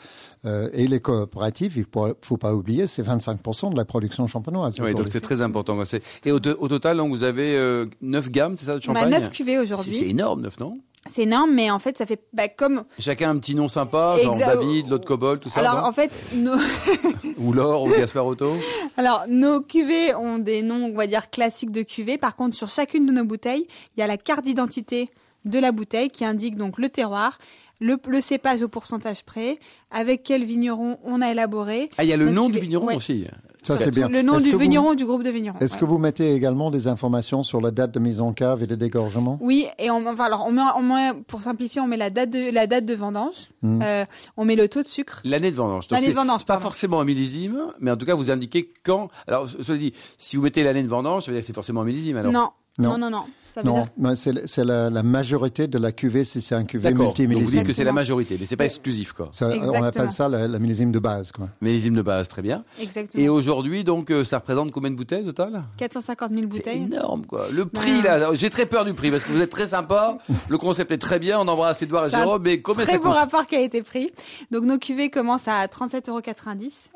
Euh, 0.45 0.69
et 0.73 0.87
les 0.87 0.99
coopératives, 0.99 1.73
il 1.77 1.85
faut, 1.91 2.13
faut 2.21 2.37
pas 2.37 2.55
oublier, 2.55 2.87
c'est 2.87 3.03
25% 3.03 3.71
de 3.71 3.77
la 3.77 3.85
production 3.85 4.25
champenoise. 4.27 4.75
Oui, 4.79 4.93
donc 4.95 5.07
c'est 5.09 5.21
très 5.21 5.41
important. 5.41 5.77
Et 6.25 6.31
au, 6.31 6.39
to- 6.39 6.55
au 6.59 6.67
total, 6.67 6.97
donc, 6.97 7.09
vous 7.09 7.23
avez 7.23 7.55
euh, 7.55 7.85
9 8.01 8.29
gammes, 8.31 8.55
c'est 8.57 8.65
ça, 8.65 8.73
de 8.73 8.81
On 8.87 8.93
a 8.93 9.01
champagne 9.01 9.09
9 9.11 9.29
cuvées 9.29 9.53
C'est- 9.53 9.59
aujourd'hui. 9.59 9.91
C'est 9.93 10.07
énorme, 10.09 10.41
9, 10.41 10.59
non? 10.59 10.79
C'est 11.07 11.23
énorme, 11.23 11.51
mais 11.53 11.71
en 11.71 11.79
fait, 11.79 11.97
ça 11.97 12.05
fait 12.05 12.21
bah, 12.31 12.47
comme. 12.47 12.83
Chacun 12.99 13.31
un 13.31 13.37
petit 13.39 13.55
nom 13.55 13.67
sympa, 13.67 14.17
genre 14.23 14.35
Exa- 14.35 14.45
David, 14.55 14.87
l'autre 14.87 15.05
Cobol, 15.05 15.39
tout 15.39 15.49
ça 15.49 15.59
Alors, 15.59 15.83
en 15.85 15.91
fait, 15.91 16.11
nos... 16.35 16.53
Ou 17.37 17.53
Laure, 17.53 17.83
ou 17.83 17.89
Gasparotto 17.89 18.51
Alors, 18.97 19.25
nos 19.27 19.61
cuvées 19.61 20.13
ont 20.15 20.37
des 20.37 20.61
noms, 20.61 20.91
on 20.91 20.93
va 20.95 21.07
dire, 21.07 21.29
classiques 21.31 21.71
de 21.71 21.81
cuvées. 21.81 22.19
Par 22.19 22.35
contre, 22.35 22.55
sur 22.55 22.69
chacune 22.69 23.05
de 23.07 23.11
nos 23.11 23.25
bouteilles, 23.25 23.67
il 23.97 23.99
y 23.99 24.03
a 24.03 24.07
la 24.07 24.17
carte 24.17 24.45
d'identité 24.45 25.09
de 25.45 25.59
la 25.59 25.71
bouteille 25.71 26.09
qui 26.09 26.23
indique 26.25 26.55
donc 26.55 26.77
le 26.77 26.89
terroir, 26.89 27.37
le, 27.79 27.97
le 28.07 28.21
cépage 28.21 28.61
au 28.61 28.67
pourcentage 28.67 29.23
près, 29.23 29.57
avec 29.89 30.21
quel 30.23 30.43
vigneron 30.43 30.99
on 31.03 31.21
a 31.21 31.31
élaboré. 31.31 31.89
Ah, 31.97 32.03
il 32.03 32.09
y 32.09 32.13
a 32.13 32.17
le 32.17 32.29
nom 32.29 32.49
du 32.49 32.59
vigneron 32.59 32.85
Ouais. 32.87 32.95
aussi. 32.95 33.25
Ça, 33.63 33.77
c'est 33.77 33.91
bien. 33.91 34.07
Le 34.09 34.23
nom 34.23 34.39
du 34.39 34.51
vous- 34.51 34.57
vigneron, 34.57 34.95
du 34.95 35.05
groupe 35.05 35.21
de 35.21 35.29
vignerons. 35.29 35.59
Est-ce 35.59 35.75
ouais. 35.75 35.79
que 35.81 35.85
vous 35.85 35.99
mettez 35.99 36.33
également 36.33 36.71
des 36.71 36.87
informations 36.87 37.43
sur 37.43 37.61
la 37.61 37.69
date 37.69 37.91
de 37.91 37.99
mise 37.99 38.19
en 38.19 38.33
cave 38.33 38.63
et 38.63 38.67
de 38.67 38.73
dégorgement 38.73 39.37
Oui, 39.39 39.67
et 39.77 39.91
on, 39.91 40.03
enfin, 40.07 40.25
alors, 40.25 40.45
on 40.47 40.51
met, 40.51 40.61
on 40.77 40.81
met- 40.81 41.13
pour 41.27 41.41
simplifier, 41.43 41.79
on 41.79 41.85
met 41.85 41.97
la 41.97 42.09
date 42.09 42.31
de, 42.31 42.51
la 42.51 42.65
date 42.65 42.85
de 42.85 42.93
vendange, 42.95 43.49
Hmm. 43.61 43.79
euh, 43.83 44.05
on 44.37 44.45
met 44.45 44.55
le 44.55 44.67
taux 44.67 44.81
de 44.81 44.87
sucre. 44.87 45.21
L'année 45.25 45.51
de 45.51 45.55
vendange. 45.55 45.85
L'année 45.91 46.07
de 46.09 46.13
vendange, 46.13 46.39
Pas 46.45 46.53
pardon. 46.55 46.63
forcément 46.63 47.01
un 47.01 47.05
millésime, 47.05 47.61
mais 47.79 47.91
en 47.91 47.97
tout 47.97 48.05
cas, 48.07 48.15
vous 48.15 48.31
indiquez 48.31 48.71
quand. 48.83 49.09
Alors, 49.27 49.47
cela 49.61 49.77
dit, 49.77 49.93
si 50.17 50.37
vous 50.37 50.43
mettez 50.43 50.63
l'année 50.63 50.81
de 50.83 50.87
vendange, 50.89 51.25
ça 51.25 51.31
veut 51.31 51.37
dire 51.37 51.41
que 51.41 51.47
c'est 51.47 51.53
forcément 51.53 51.81
un 51.81 51.85
millésime. 51.85 52.17
Alors. 52.17 52.31
Non, 52.31 52.49
Non. 52.79 52.91
non, 52.91 52.97
non, 52.97 53.09
non. 53.11 53.23
Ça 53.53 53.61
veut 53.61 53.67
Non, 53.67 53.85
dire 53.97 54.17
c'est 54.17 54.47
c'est 54.47 54.63
la, 54.63 54.89
la 54.89 55.03
majorité 55.03 55.67
de 55.67 55.77
la 55.77 55.91
cuvée 55.91 56.23
si 56.23 56.41
c'est 56.41 56.55
un 56.55 56.63
cuvée 56.63 56.83
D'accord. 56.91 57.07
Donc, 57.07 57.17
vous 57.17 57.21
multimillésime. 57.23 57.59
dites 57.59 57.67
que 57.67 57.73
c'est 57.73 57.83
la 57.83 57.91
majorité, 57.91 58.37
mais 58.39 58.45
c'est 58.45 58.55
pas 58.55 58.65
exclusif, 58.65 59.11
quoi. 59.13 59.29
Ça, 59.33 59.49
on 59.49 59.83
appelle 59.83 60.11
ça 60.11 60.29
la, 60.29 60.47
la 60.47 60.59
millésime 60.59 60.91
de 60.91 60.99
base. 60.99 61.31
Quoi. 61.31 61.49
Millésime 61.61 61.95
de 61.95 62.01
base, 62.01 62.27
très 62.27 62.41
bien. 62.41 62.63
exactement. 62.79 63.23
Et 63.23 63.29
aujourd'hui, 63.29 63.83
donc, 63.83 64.09
euh, 64.11 64.23
ça 64.23 64.37
représente 64.37 64.71
combien 64.71 64.89
de 64.91 64.95
bouteilles 64.95 65.23
au 65.23 65.33
total? 65.33 65.61
450 65.77 66.29
000 66.31 66.41
C'est 66.41 66.47
bouteilles. 66.47 66.83
énorme, 66.83 67.25
quoi. 67.25 67.47
Le 67.51 67.65
prix, 67.65 67.97
Ouais. 67.97 68.03
là, 68.19 68.29
j'ai 68.33 68.49
très 68.49 68.65
peur 68.65 68.85
du 68.85 68.93
prix 68.93 69.11
parce 69.11 69.23
que 69.23 69.31
vous 69.31 69.41
êtes 69.41 69.49
très 69.49 69.67
sympa. 69.67 70.17
le 70.47 70.57
concept 70.57 70.91
est 70.91 70.97
très 70.97 71.19
bien. 71.19 71.39
On 71.39 71.47
embrasse 71.47 71.81
Edouard 71.81 72.05
et 72.07 72.09
Jérôme, 72.09 72.41
mais 72.43 72.61
combien 72.61 72.83
Très 72.85 72.93
ça 72.93 72.99
beau 72.99 73.09
rapport 73.11 73.45
qui 73.45 73.55
a 73.55 73.61
été 73.61 73.81
pris. 73.81 74.11
Donc 74.51 74.63
nos 74.63 74.77
cuvées 74.77 75.09
commencent 75.09 75.47
à 75.47 75.65
37,90 75.65 76.09
euros. 76.09 76.21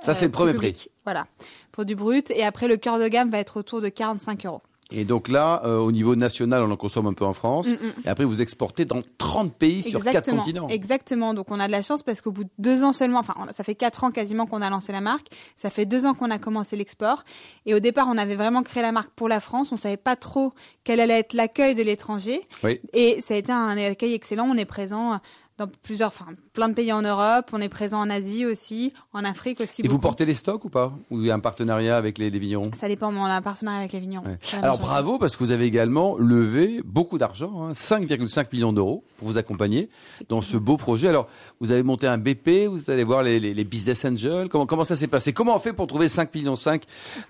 Ça, 0.04 0.14
c'est 0.14 0.26
le 0.26 0.32
premier 0.32 0.54
public. 0.54 0.90
Voilà, 1.04 1.28
pour 1.72 1.86
du 1.86 1.96
brut. 1.96 2.32
Et 2.32 2.44
après, 2.44 2.68
le 2.68 2.78
cœur 2.78 2.98
de 3.00 3.08
gamme 3.08 3.30
va 3.30 3.40
être 3.40 3.58
autour 3.58 3.82
de 3.82 3.90
45 3.90 4.46
euros. 4.46 4.62
Et 4.92 5.04
donc 5.04 5.30
là, 5.30 5.62
euh, 5.66 5.80
au 5.80 5.92
niveau 5.92 6.16
national, 6.16 6.62
on 6.62 6.70
en 6.70 6.78
consomme 6.78 7.08
un 7.08 7.14
peu 7.14 7.26
en 7.26 7.34
France. 7.34 7.68
Mm, 7.68 7.72
mm. 7.72 7.94
Et 8.06 8.08
après, 8.08 8.24
vous 8.24 8.42
exportez 8.42 8.86
dans 8.86 9.02
30 9.18 9.54
pays 9.54 9.82
sur 9.82 10.00
4 10.00 10.08
Exactement. 10.08 10.38
continents. 10.38 10.68
Exactement. 10.70 11.34
Donc 11.34 11.50
on 11.50 11.60
a 11.60 11.66
de 11.68 11.72
la 11.72 11.82
chance 11.82 12.04
parce 12.04 12.22
qu'au 12.22 12.32
bout 12.32 12.44
de 12.44 12.50
deux 12.60 12.84
ans 12.84 12.94
seulement, 12.94 13.20
enfin 13.20 13.34
ça 13.52 13.64
fait 13.64 13.76
quatre 13.76 14.04
ans 14.04 14.12
quasiment 14.12 14.46
qu'on 14.46 14.62
a 14.62 14.70
lancé 14.70 14.92
la 14.92 15.02
marque. 15.02 15.28
Ça 15.56 15.72
fait 15.72 15.86
deux 15.86 16.06
ans 16.06 16.14
qu'on 16.14 16.30
a 16.30 16.38
commencé 16.38 16.76
l'export. 16.76 17.24
Et 17.66 17.74
au 17.74 17.80
départ, 17.80 18.08
on 18.10 18.18
avait 18.18 18.36
vraiment 18.36 18.62
créé 18.62 18.84
la 18.84 18.92
marque 18.92 19.12
pour 19.16 19.28
la 19.28 19.40
France. 19.40 19.72
On 19.72 19.78
savait 19.78 19.98
pas 19.98 20.16
trop 20.16 20.54
quel 20.84 21.00
allait 21.00 21.20
être 21.20 21.34
l'accueil 21.34 21.74
de 21.74 21.82
l'étranger. 21.82 22.42
Oui. 22.64 22.80
Et 22.94 23.22
ça 23.22 23.34
a 23.34 23.38
été 23.38 23.52
un 23.52 23.78
accueil 23.78 24.14
excellent. 24.14 24.48
On 24.48 24.58
est 24.58 24.66
présent 24.66 25.20
dans 25.58 25.68
plusieurs, 25.82 26.10
enfin 26.10 26.28
plein 26.56 26.70
de 26.70 26.74
pays 26.74 26.92
en 26.92 27.02
Europe. 27.04 27.50
On 27.54 27.62
est 27.62 27.70
présent 27.70 28.00
en 28.00 28.10
Asie 28.10 28.46
aussi, 28.46 28.94
en 29.14 29.24
Afrique 29.24 29.62
aussi. 29.62 29.84
Et 29.84 29.88
vous 29.88 30.00
portez 30.00 30.26
les 30.26 30.34
stocks 30.34 30.66
ou 30.66 30.70
pas? 30.70 30.92
Ou 31.12 31.20
il 31.20 31.28
y 31.28 31.32
a 31.32 31.36
un 31.36 31.40
partenariat 31.40 31.98
avec 31.98 32.18
les, 32.18 32.32
les 32.32 32.40
vignerons? 32.40 32.72
Ça 32.76 32.88
dépend, 32.88 33.12
mais 33.12 33.20
on 33.20 33.26
a 33.26 33.36
un 33.36 33.42
partenariat 33.42 33.80
avec 33.80 33.94
les 33.94 34.00
vignerons. 34.00 34.26
Ouais. 34.26 34.38
Alors 34.62 34.80
bravo 34.80 35.20
parce 35.20 35.36
que 35.38 35.44
vous 35.44 35.52
avez 35.52 35.66
également 35.66 36.18
levé 36.18 36.82
beaucoup 36.84 37.18
d'argent, 37.18 37.68
hein, 37.68 37.72
5,5 37.74 38.48
millions 38.54 38.74
d'euros 38.74 39.04
pour 39.18 39.28
vous 39.28 39.38
accompagner 39.38 39.90
dans 40.30 40.42
ce 40.42 40.58
beau 40.58 40.78
projet. 40.78 41.10
Alors 41.10 41.28
vous 41.60 41.72
avez 41.72 41.84
monté 41.84 42.08
un 42.08 42.18
BP, 42.18 42.68
vous 42.68 42.90
allez 42.90 43.04
voir 43.04 43.22
les, 43.22 43.40
les- 43.40 43.54
les 43.54 43.64
business 43.66 44.06
angels. 44.06 44.48
Comment, 44.50 44.66
comment 44.66 44.86
ça 44.86 44.96
s'est 44.96 45.08
passé? 45.08 45.34
Comment 45.34 45.56
on 45.56 45.60
fait 45.60 45.74
pour 45.74 45.88
trouver 45.88 46.08
5 46.08 46.34
millions 46.34 46.56
5 46.56 46.84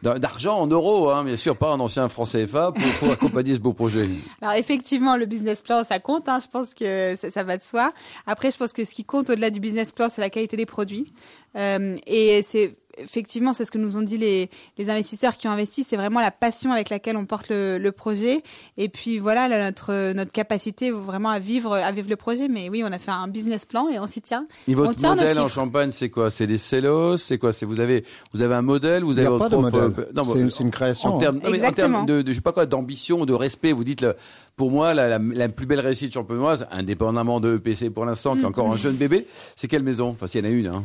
d'a- 0.04 0.20
d'argent 0.20 0.58
en 0.60 0.68
euros, 0.68 1.10
hein, 1.10 1.24
bien 1.24 1.36
sûr 1.38 1.58
pas 1.58 1.72
en 1.72 1.80
ancien 1.80 2.08
franc 2.10 2.26
CFA 2.26 2.72
pour, 2.72 2.84
pour 3.00 3.12
accompagner 3.12 3.54
ce 3.56 3.60
beau 3.60 3.74
projet? 3.74 4.08
Alors 4.42 4.54
effectivement, 4.56 5.18
le 5.18 5.26
business 5.26 5.62
plan, 5.64 5.84
ça 5.84 6.00
compte. 6.00 6.30
hein, 6.30 6.40
je 6.42 6.48
pense 6.48 6.74
que 6.76 7.16
ça, 7.16 7.32
ça 7.32 7.44
va 7.44 7.58
de 7.58 7.64
soi. 7.64 7.92
Après, 8.28 8.52
je 8.52 8.58
pense 8.58 8.72
que 8.74 8.86
ce 8.86 8.94
qui 8.94 9.04
compte 9.04 9.15
au-delà 9.20 9.50
du 9.50 9.60
business 9.60 9.92
plan, 9.92 10.10
c'est 10.10 10.22
la 10.22 10.30
qualité 10.30 10.58
des 10.58 10.66
produits. 10.66 11.14
Euh, 11.56 11.98
et 12.08 12.42
c'est 12.44 12.76
effectivement, 12.98 13.54
c'est 13.54 13.66
ce 13.66 13.72
que 13.72 13.78
nous 13.78 13.98
ont 13.98 14.02
dit 14.02 14.18
les, 14.18 14.50
les 14.78 14.90
investisseurs 14.90 15.38
qui 15.38 15.48
ont 15.48 15.52
investi. 15.52 15.84
C'est 15.84 15.98
vraiment 15.98 16.22
la 16.22 16.32
passion 16.32 16.72
avec 16.72 16.90
laquelle 16.90 17.18
on 17.18 17.26
porte 17.26 17.50
le, 17.50 17.78
le 17.78 17.92
projet. 17.92 18.42
Et 18.78 18.90
puis 18.90 19.20
voilà, 19.20 19.48
là, 19.48 19.64
notre 19.64 20.14
notre 20.14 20.32
capacité 20.32 20.92
vraiment 20.92 21.30
à 21.30 21.40
vivre 21.40 21.74
à 21.74 21.92
vivre 21.92 22.10
le 22.10 22.16
projet. 22.16 22.48
Mais 22.48 22.70
oui, 22.70 22.84
on 22.86 22.92
a 22.92 23.00
fait 23.00 23.12
un 23.12 23.28
business 23.28 23.66
plan 23.66 23.88
et 23.90 24.00
on 24.00 24.08
s'y 24.08 24.22
tient. 24.22 24.48
Et 24.68 24.74
On 24.74 24.78
votre 24.80 24.96
tient 24.96 25.16
nos 25.16 25.22
modèle 25.22 25.40
en. 25.40 25.50
Champagne, 25.50 25.92
c'est 25.92 26.10
quoi? 26.10 26.30
C'est 26.30 26.48
des 26.48 26.58
cellos? 26.58 27.18
C'est 27.18 27.38
quoi? 27.38 27.54
C'est 27.54 27.66
vous 27.66 27.80
avez 27.80 28.04
vous 28.34 28.42
avez 28.42 28.56
un 28.56 28.62
modèle? 28.62 29.04
Vous 29.04 29.12
Il 29.14 29.20
n'y 29.22 29.26
avez 29.26 29.36
a 29.36 29.40
pas 29.40 29.48
votre 29.50 29.50
de 29.64 29.70
propre- 29.70 29.88
modèle. 29.90 30.08
Non, 30.16 30.24
C'est 30.24 30.44
bon, 30.44 30.50
une 30.66 30.72
création. 30.72 31.16
En 31.16 31.18
termes, 31.18 31.36
non, 31.38 31.42
mais 31.46 31.50
en 31.50 31.54
Exactement. 31.54 32.06
termes 32.06 32.06
de, 32.06 32.22
de, 32.22 32.32
je 32.32 32.36
sais 32.36 32.42
pas 32.42 32.52
quoi, 32.54 32.66
d'ambition, 32.66 33.26
de 33.26 33.34
respect, 33.34 33.72
vous 33.72 33.84
dites, 33.84 34.02
le- 34.02 34.16
pour 34.56 34.72
moi, 34.72 34.94
la, 34.94 35.08
la, 35.10 35.20
la 35.20 35.50
plus 35.50 35.66
belle 35.66 35.80
réussite 35.82 36.14
champenoise, 36.14 36.66
indépendamment 36.72 37.40
de 37.40 37.56
EPC 37.56 37.90
pour 37.90 38.06
l'instant, 38.06 38.36
qui 38.36 38.42
est 38.42 38.46
encore 38.46 38.72
un 38.72 38.78
jeune 38.78 38.96
bébé, 38.96 39.28
c'est 39.56 39.68
quelle 39.68 39.84
maison? 39.84 40.10
Enfin, 40.10 40.28
s'il 40.28 40.44
y 40.46 40.48
en 40.48 40.52
a 40.52 40.54
une. 40.54 40.68
Hein. 40.68 40.84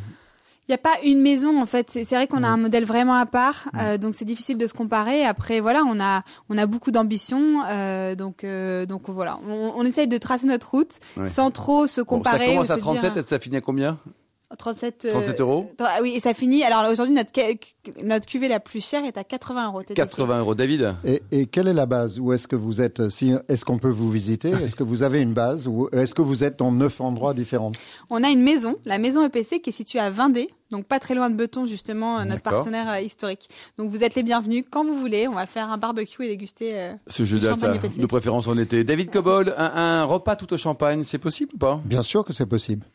Il 0.71 0.75
n'y 0.75 0.77
a 0.77 0.79
pas 0.79 0.99
une 1.05 1.21
maison 1.21 1.61
en 1.61 1.67
fait. 1.67 1.91
C'est 1.91 2.15
vrai 2.15 2.29
qu'on 2.29 2.45
a 2.45 2.47
un 2.49 2.57
modèle 2.57 2.85
vraiment 2.85 3.15
à 3.15 3.27
part, 3.27 3.69
euh, 3.77 3.99
donc 3.99 4.15
c'est 4.15 4.25
difficile 4.25 4.57
de 4.57 4.69
se 4.69 4.73
comparer. 4.73 5.25
Après 5.25 5.59
voilà, 5.59 5.83
on 5.85 5.99
a 5.99 6.23
on 6.49 6.57
a 6.57 6.67
beaucoup 6.67 6.93
d'ambition, 6.93 7.63
euh, 7.69 8.15
donc 8.15 8.45
euh, 8.45 8.87
donc 8.87 9.09
voilà, 9.11 9.41
on, 9.49 9.73
on 9.75 9.83
essaye 9.85 10.07
de 10.07 10.17
tracer 10.17 10.47
notre 10.47 10.71
route 10.71 11.01
Ouais. 11.17 11.29
sans 11.29 11.51
trop 11.51 11.89
se 11.89 12.01
Bon, 12.03 12.23
ça 12.23 12.31
comparer. 12.31 12.47
commence 12.47 12.71
à 12.71 12.77
se 12.77 12.81
37 12.83 13.13
dire, 13.15 13.23
et 13.25 13.27
ça 13.27 13.41
finit 13.41 13.57
à 13.57 13.61
combien? 13.61 13.99
37, 14.57 15.05
euh, 15.07 15.11
37 15.11 15.41
euros? 15.41 15.71
Ah 15.79 15.99
oui, 16.03 16.13
et 16.17 16.21
ça 16.21 16.35
finit. 16.35 16.63
Alors 16.65 16.91
aujourd'hui, 16.91 17.15
notre 17.15 17.31
notre 18.05 18.27
cuvée 18.27 18.49
la 18.49 18.61
plus 18.61 18.85
chère 18.85 19.05
est 19.05 19.17
à 19.17 19.25
80 19.25 19.67
euros. 19.69 19.83
TTC. 19.83 19.95
80 19.95 20.39
euros. 20.41 20.55
David? 20.55 20.97
Et, 21.05 21.23
et 21.31 21.47
quelle 21.47 21.69
est 21.69 21.73
la 21.75 21.87
base? 21.87 22.19
Où 22.19 22.33
est-ce 22.33 22.49
que 22.49 22.57
vous 22.57 22.81
êtes 22.83 23.09
si, 23.11 23.33
Est-ce 23.49 23.65
qu'on 23.65 23.79
peut 23.79 23.89
vous 23.89 24.11
visiter? 24.11 24.51
Est-ce 24.51 24.75
que 24.77 24.83
vous 24.83 25.03
avez 25.03 25.21
une 25.21 25.35
base? 25.35 25.67
Ou 25.69 25.89
est-ce 25.93 26.15
que 26.15 26.23
vous 26.23 26.43
êtes 26.45 26.59
dans 26.59 26.73
neuf 26.73 27.01
endroits 27.01 27.33
différents? 27.35 27.73
On 28.11 28.23
a 28.25 28.29
une 28.31 28.43
maison, 28.43 28.77
la 28.85 28.99
maison 28.99 29.25
EPC, 29.25 29.61
qui 29.61 29.71
est 29.71 29.73
située 29.73 30.01
à 30.01 30.11
Vendée, 30.11 30.49
donc 30.71 30.85
pas 30.85 30.99
très 30.99 31.15
loin 31.15 31.31
de 31.31 31.35
Beton, 31.37 31.67
justement, 31.67 32.19
euh, 32.19 32.25
notre 32.25 32.43
partenaire 32.43 32.91
euh, 32.91 33.01
historique. 33.01 33.49
Donc 33.79 33.89
vous 33.91 34.03
êtes 34.05 34.15
les 34.15 34.23
bienvenus 34.23 34.65
quand 34.71 34.85
vous 34.85 34.97
voulez. 34.97 35.27
On 35.29 35.35
va 35.35 35.47
faire 35.47 35.71
un 35.71 35.79
barbecue 35.79 36.25
et 36.25 36.29
déguster. 36.29 36.73
euh, 36.75 36.93
Ce 37.07 37.25
jeu 37.25 37.39
EPC. 37.39 38.01
de 38.01 38.07
préférence 38.07 38.47
en 38.49 38.59
été. 38.59 38.85
David 38.85 39.11
Cobol, 39.11 39.55
un, 39.57 39.65
un 39.75 40.05
repas 40.05 40.37
tout 40.37 40.53
au 40.53 40.57
champagne, 40.57 41.03
c'est 41.05 41.19
possible 41.19 41.53
ou 41.55 41.59
pas? 41.59 41.81
Bien 41.85 42.03
sûr 42.03 42.25
que 42.25 42.33
c'est 42.33 42.47
possible. 42.47 42.87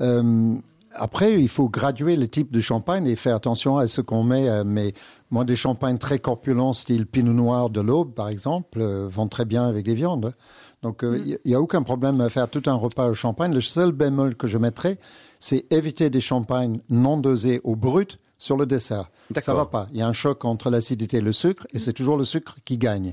Euh, 0.00 0.54
après, 0.94 1.40
il 1.40 1.48
faut 1.48 1.68
graduer 1.68 2.16
le 2.16 2.28
type 2.28 2.52
de 2.52 2.60
champagne 2.60 3.06
et 3.06 3.16
faire 3.16 3.36
attention 3.36 3.78
à 3.78 3.86
ce 3.86 4.00
qu'on 4.00 4.22
met. 4.24 4.48
euh, 4.48 4.64
mais 4.64 4.92
moi, 5.30 5.44
des 5.44 5.56
champagnes 5.56 5.98
très 5.98 6.18
corpulents, 6.18 6.72
style 6.72 7.06
Pinot 7.06 7.32
Noir 7.32 7.70
de 7.70 7.80
l'Aube, 7.80 8.12
par 8.14 8.28
exemple, 8.28 8.80
euh, 8.80 9.06
vont 9.08 9.28
très 9.28 9.44
bien 9.44 9.66
avec 9.66 9.84
des 9.84 9.94
viandes. 9.94 10.34
Donc, 10.82 11.02
il 11.04 11.38
n'y 11.44 11.54
a 11.54 11.60
aucun 11.60 11.82
problème 11.82 12.20
à 12.22 12.30
faire 12.30 12.48
tout 12.48 12.62
un 12.66 12.74
repas 12.74 13.06
au 13.08 13.14
champagne. 13.14 13.52
Le 13.52 13.60
seul 13.60 13.92
bémol 13.92 14.34
que 14.34 14.46
je 14.46 14.56
mettrais, 14.56 14.98
c'est 15.38 15.66
éviter 15.70 16.08
des 16.08 16.22
champagnes 16.22 16.80
non 16.88 17.18
dosés 17.18 17.60
au 17.64 17.76
brut 17.76 18.18
sur 18.38 18.56
le 18.56 18.64
dessert. 18.64 19.10
Ça 19.44 19.52
va 19.52 19.66
pas. 19.66 19.88
Il 19.92 19.98
y 19.98 20.02
a 20.02 20.08
un 20.08 20.14
choc 20.14 20.44
entre 20.46 20.70
l'acidité 20.70 21.18
et 21.18 21.20
le 21.20 21.32
sucre, 21.34 21.66
et 21.74 21.78
c'est 21.78 21.92
toujours 21.92 22.16
le 22.16 22.24
sucre 22.24 22.56
qui 22.64 22.78
gagne. 22.78 23.12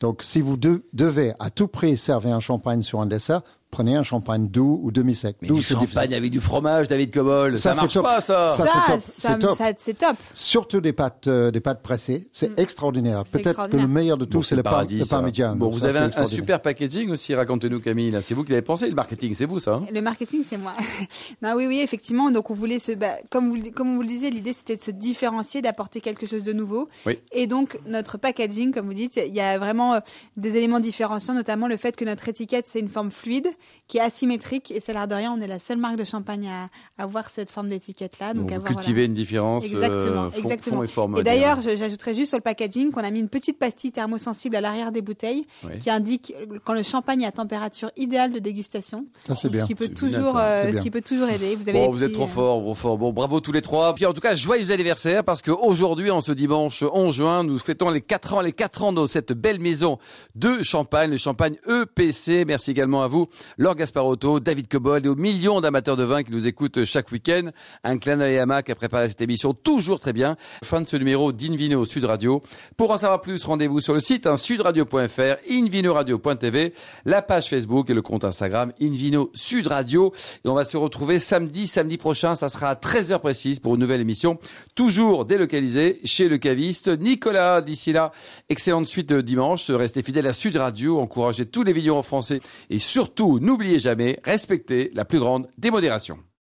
Donc, 0.00 0.22
si 0.24 0.40
vous 0.40 0.56
de- 0.56 0.82
devez 0.92 1.34
à 1.38 1.50
tout 1.50 1.68
prix 1.68 1.96
servir 1.96 2.34
un 2.34 2.40
champagne 2.40 2.82
sur 2.82 3.00
un 3.00 3.06
dessert, 3.06 3.42
prenez 3.74 3.96
un 3.96 4.04
champagne 4.04 4.46
doux 4.48 4.78
ou 4.84 4.92
demi-sec. 4.92 5.36
Mais 5.42 5.48
Doux, 5.48 5.54
du 5.54 5.60
difficile. 5.60 5.88
champagne 5.88 6.14
avec 6.14 6.30
du 6.30 6.40
fromage, 6.40 6.86
David 6.86 7.12
Cobol, 7.12 7.58
ça, 7.58 7.74
marche 7.74 7.94
top. 7.94 8.04
pas 8.04 8.20
ça, 8.20 8.52
Ça, 8.52 8.64
Ça, 8.66 9.72
c'est 9.78 9.98
top. 9.98 10.16
Surtout 10.32 10.80
des 10.80 10.92
pâtes, 10.92 11.26
euh, 11.26 11.50
des 11.50 11.58
pâtes 11.60 11.82
pressées, 11.82 12.28
c'est 12.30 12.56
extraordinaire. 12.58 13.22
C'est 13.26 13.32
Peut-être 13.32 13.44
que 13.44 13.48
extraordinaire. 13.50 13.86
le 13.86 13.92
meilleur 13.92 14.16
de 14.16 14.24
tout, 14.26 14.38
Bon, 14.38 14.42
c'est 14.42 14.54
le, 14.54 14.62
par- 14.62 14.74
paradis, 14.74 14.98
le 14.98 15.06
parmigiano. 15.06 15.56
Bon, 15.56 15.70
vous 15.70 15.80
Ça, 15.80 15.86
avez 15.86 15.98
un, 15.98 16.02
un 16.02 16.06
extraordinaire. 16.06 16.36
super 16.42 16.62
packaging 16.62 17.10
aussi, 17.10 17.34
racontez-nous 17.34 17.80
Camille. 17.80 18.16
C'est 18.22 18.34
vous 18.34 18.44
qui 18.44 18.50
l'avez 18.52 18.62
pensé, 18.62 18.88
le 18.88 18.94
marketing, 18.94 19.34
c'est 19.34 19.46
vous 19.46 19.58
ça 19.58 19.74
hein 19.74 19.86
Le 19.92 20.00
marketing, 20.00 20.42
c'est 20.48 20.56
moi. 20.58 20.74
non, 21.42 21.54
oui, 21.56 21.66
oui, 21.66 21.80
effectivement. 21.80 22.30
Donc, 22.30 22.50
on 22.50 22.54
voulait 22.54 22.78
se, 22.78 22.92
bah, 22.92 23.14
comme 23.30 23.48
vous, 23.48 23.56
le- 23.56 23.70
comme 23.70 23.96
vous 23.96 24.02
le 24.02 24.08
disiez, 24.08 24.30
l'idée 24.30 24.52
c'était 24.52 24.76
de 24.76 24.80
se 24.82 24.90
différencier, 24.92 25.62
d'apporter 25.62 26.00
quelque 26.00 26.26
chose 26.26 26.44
de 26.44 26.52
nouveau. 26.52 26.88
Oui. 27.06 27.18
Et 27.32 27.46
donc, 27.48 27.78
notre 27.86 28.18
packaging, 28.18 28.72
comme 28.72 28.86
vous 28.86 28.94
dites, 28.94 29.16
il 29.26 29.34
y 29.34 29.40
a 29.40 29.58
vraiment 29.58 29.94
euh, 29.94 30.00
des 30.36 30.56
éléments 30.56 30.80
différenciants, 30.80 31.34
notamment 31.34 31.66
le 31.66 31.76
fait 31.76 31.96
que 31.96 32.04
notre 32.04 32.28
étiquette 32.28 32.66
c'est 32.68 32.80
une 32.80 32.88
forme 32.88 33.10
fluide. 33.10 33.48
Qui 33.88 33.98
est 33.98 34.00
asymétrique. 34.00 34.70
Et 34.70 34.80
c'est 34.80 34.92
l'air 34.92 35.06
de 35.08 35.14
rien, 35.14 35.32
on 35.36 35.40
est 35.40 35.46
la 35.46 35.58
seule 35.58 35.78
marque 35.78 35.96
de 35.96 36.04
champagne 36.04 36.48
à 36.48 36.68
à 36.98 37.02
avoir 37.04 37.28
cette 37.30 37.50
forme 37.50 37.68
d'étiquette-là. 37.68 38.34
Donc, 38.34 38.50
à 38.50 38.54
vous 38.56 38.60
voir, 38.60 38.72
voilà. 38.72 38.74
cultivez 38.76 39.04
une 39.04 39.14
différence 39.14 39.64
Exactement, 39.64 40.24
euh, 40.24 40.30
fond, 40.30 40.38
exactement. 40.48 40.86
fond 40.86 41.16
et 41.16 41.22
d'ailleurs, 41.22 41.58
j'ajouterais 41.62 42.14
juste 42.14 42.28
sur 42.28 42.38
le 42.38 42.42
packaging 42.42 42.90
qu'on 42.92 43.02
a 43.02 43.10
mis 43.10 43.20
une 43.20 43.28
petite 43.28 43.58
pastille 43.58 43.92
thermosensible 43.92 44.56
à 44.56 44.60
l'arrière 44.60 44.92
des 44.92 45.02
bouteilles 45.02 45.44
Oui. 45.64 45.78
qui 45.80 45.90
indique 45.90 46.34
quand 46.64 46.72
le 46.74 46.82
champagne 46.82 47.22
est 47.22 47.26
à 47.26 47.32
température 47.32 47.90
idéale 47.96 48.32
de 48.32 48.38
dégustation. 48.38 49.06
Ça, 49.26 49.34
c'est 49.34 49.48
Donc, 49.48 49.52
bien. 49.52 49.62
Ce 49.62 49.66
qui 49.66 49.74
peut 49.74 49.86
bien, 49.88 49.94
toujours, 49.94 50.32
ça. 50.32 50.44
euh, 50.46 50.72
ce 50.72 50.80
qui 50.80 50.90
peut 50.90 51.00
toujours 51.00 51.28
aider. 51.28 51.56
Vous 51.56 51.68
avez 51.68 51.78
Bon, 51.78 51.90
vous 51.90 52.04
êtes 52.04 52.12
trop 52.12 52.24
euh, 52.24 52.28
fort, 52.28 52.60
trop 52.62 52.74
fort. 52.74 52.98
Bon, 52.98 53.12
bravo 53.12 53.40
tous 53.40 53.52
les 53.52 53.62
trois. 53.62 53.94
Puis 53.94 54.06
en 54.06 54.12
tout 54.12 54.20
cas, 54.20 54.34
joyeux 54.36 54.70
anniversaire 54.70 55.24
parce 55.24 55.42
que 55.42 55.50
aujourd'hui, 55.50 56.10
en 56.10 56.20
ce 56.20 56.32
dimanche 56.32 56.82
11 56.92 57.14
juin, 57.14 57.44
nous 57.44 57.58
fêtons 57.58 57.90
les 57.90 58.00
4 58.00 58.34
ans, 58.34 58.40
les 58.40 58.52
4 58.52 58.82
ans 58.84 58.92
de 58.92 59.06
cette 59.06 59.32
belle 59.32 59.58
maison 59.60 59.98
de 60.34 60.62
champagne, 60.62 61.10
le 61.10 61.16
champagne 61.16 61.56
EPC. 61.68 62.44
Merci 62.46 62.70
également 62.70 63.02
à 63.02 63.08
vous, 63.08 63.28
Laure 63.58 63.76
Gasparotto, 63.76 64.40
David 64.40 64.68
Cobold 64.68 65.06
et 65.06 65.08
aux 65.08 65.16
millions 65.16 65.60
d'amateurs 65.60 65.96
de 65.96 66.04
vin 66.04 66.22
qui 66.22 66.32
nous 66.32 66.46
écoutent 66.46 66.84
chaque 66.84 67.12
week-end. 67.12 67.50
Un 67.84 67.98
à 68.04 68.46
Mac 68.46 68.66
qui 68.66 68.72
a 68.72 68.74
préparé 68.74 69.08
cette 69.08 69.20
émission 69.20 69.54
toujours 69.54 70.00
très 70.00 70.12
bien. 70.12 70.36
Fin 70.62 70.80
de 70.80 70.86
ce 70.86 70.96
numéro 70.96 71.32
d'Invino 71.32 71.84
Sud 71.84 72.04
Radio. 72.04 72.42
Pour 72.76 72.90
en 72.90 72.98
savoir 72.98 73.20
plus, 73.20 73.44
rendez-vous 73.44 73.80
sur 73.80 73.94
le 73.94 74.00
site 74.00 74.26
hein, 74.26 74.36
sudradio.fr, 74.36 75.36
invinoradio.tv, 75.50 76.74
la 77.04 77.22
page 77.22 77.48
Facebook 77.48 77.90
et 77.90 77.94
le 77.94 78.02
compte 78.02 78.24
Instagram 78.24 78.72
Invino 78.80 79.30
Sud 79.34 79.66
Radio. 79.66 80.12
Et 80.44 80.48
on 80.48 80.54
va 80.54 80.64
se 80.64 80.76
retrouver 80.76 81.18
samedi, 81.18 81.66
samedi 81.66 81.98
prochain. 81.98 82.34
Ça 82.34 82.48
sera 82.48 82.70
à 82.70 82.74
13h 82.74 83.18
précise 83.20 83.60
pour 83.60 83.74
une 83.74 83.80
nouvelle 83.80 84.00
émission. 84.00 84.38
Toujours 84.74 85.24
délocalisée 85.24 86.00
chez 86.04 86.28
le 86.28 86.38
caviste 86.38 86.88
Nicolas. 86.88 87.60
D'ici 87.60 87.92
là, 87.92 88.12
excellente 88.48 88.86
suite 88.86 89.12
dimanche. 89.12 89.70
Restez 89.70 90.02
fidèles 90.02 90.26
à 90.26 90.32
Sud 90.32 90.56
Radio. 90.56 90.98
Encouragez 91.00 91.46
tous 91.46 91.62
les 91.62 91.72
vidéos 91.72 91.96
en 91.96 92.02
français. 92.02 92.40
Et 92.70 92.78
surtout, 92.78 93.38
n'oubliez 93.44 93.78
jamais, 93.78 94.18
respectez 94.24 94.90
la 94.94 95.04
plus 95.04 95.20
grande 95.20 95.48
démodération. 95.58 96.18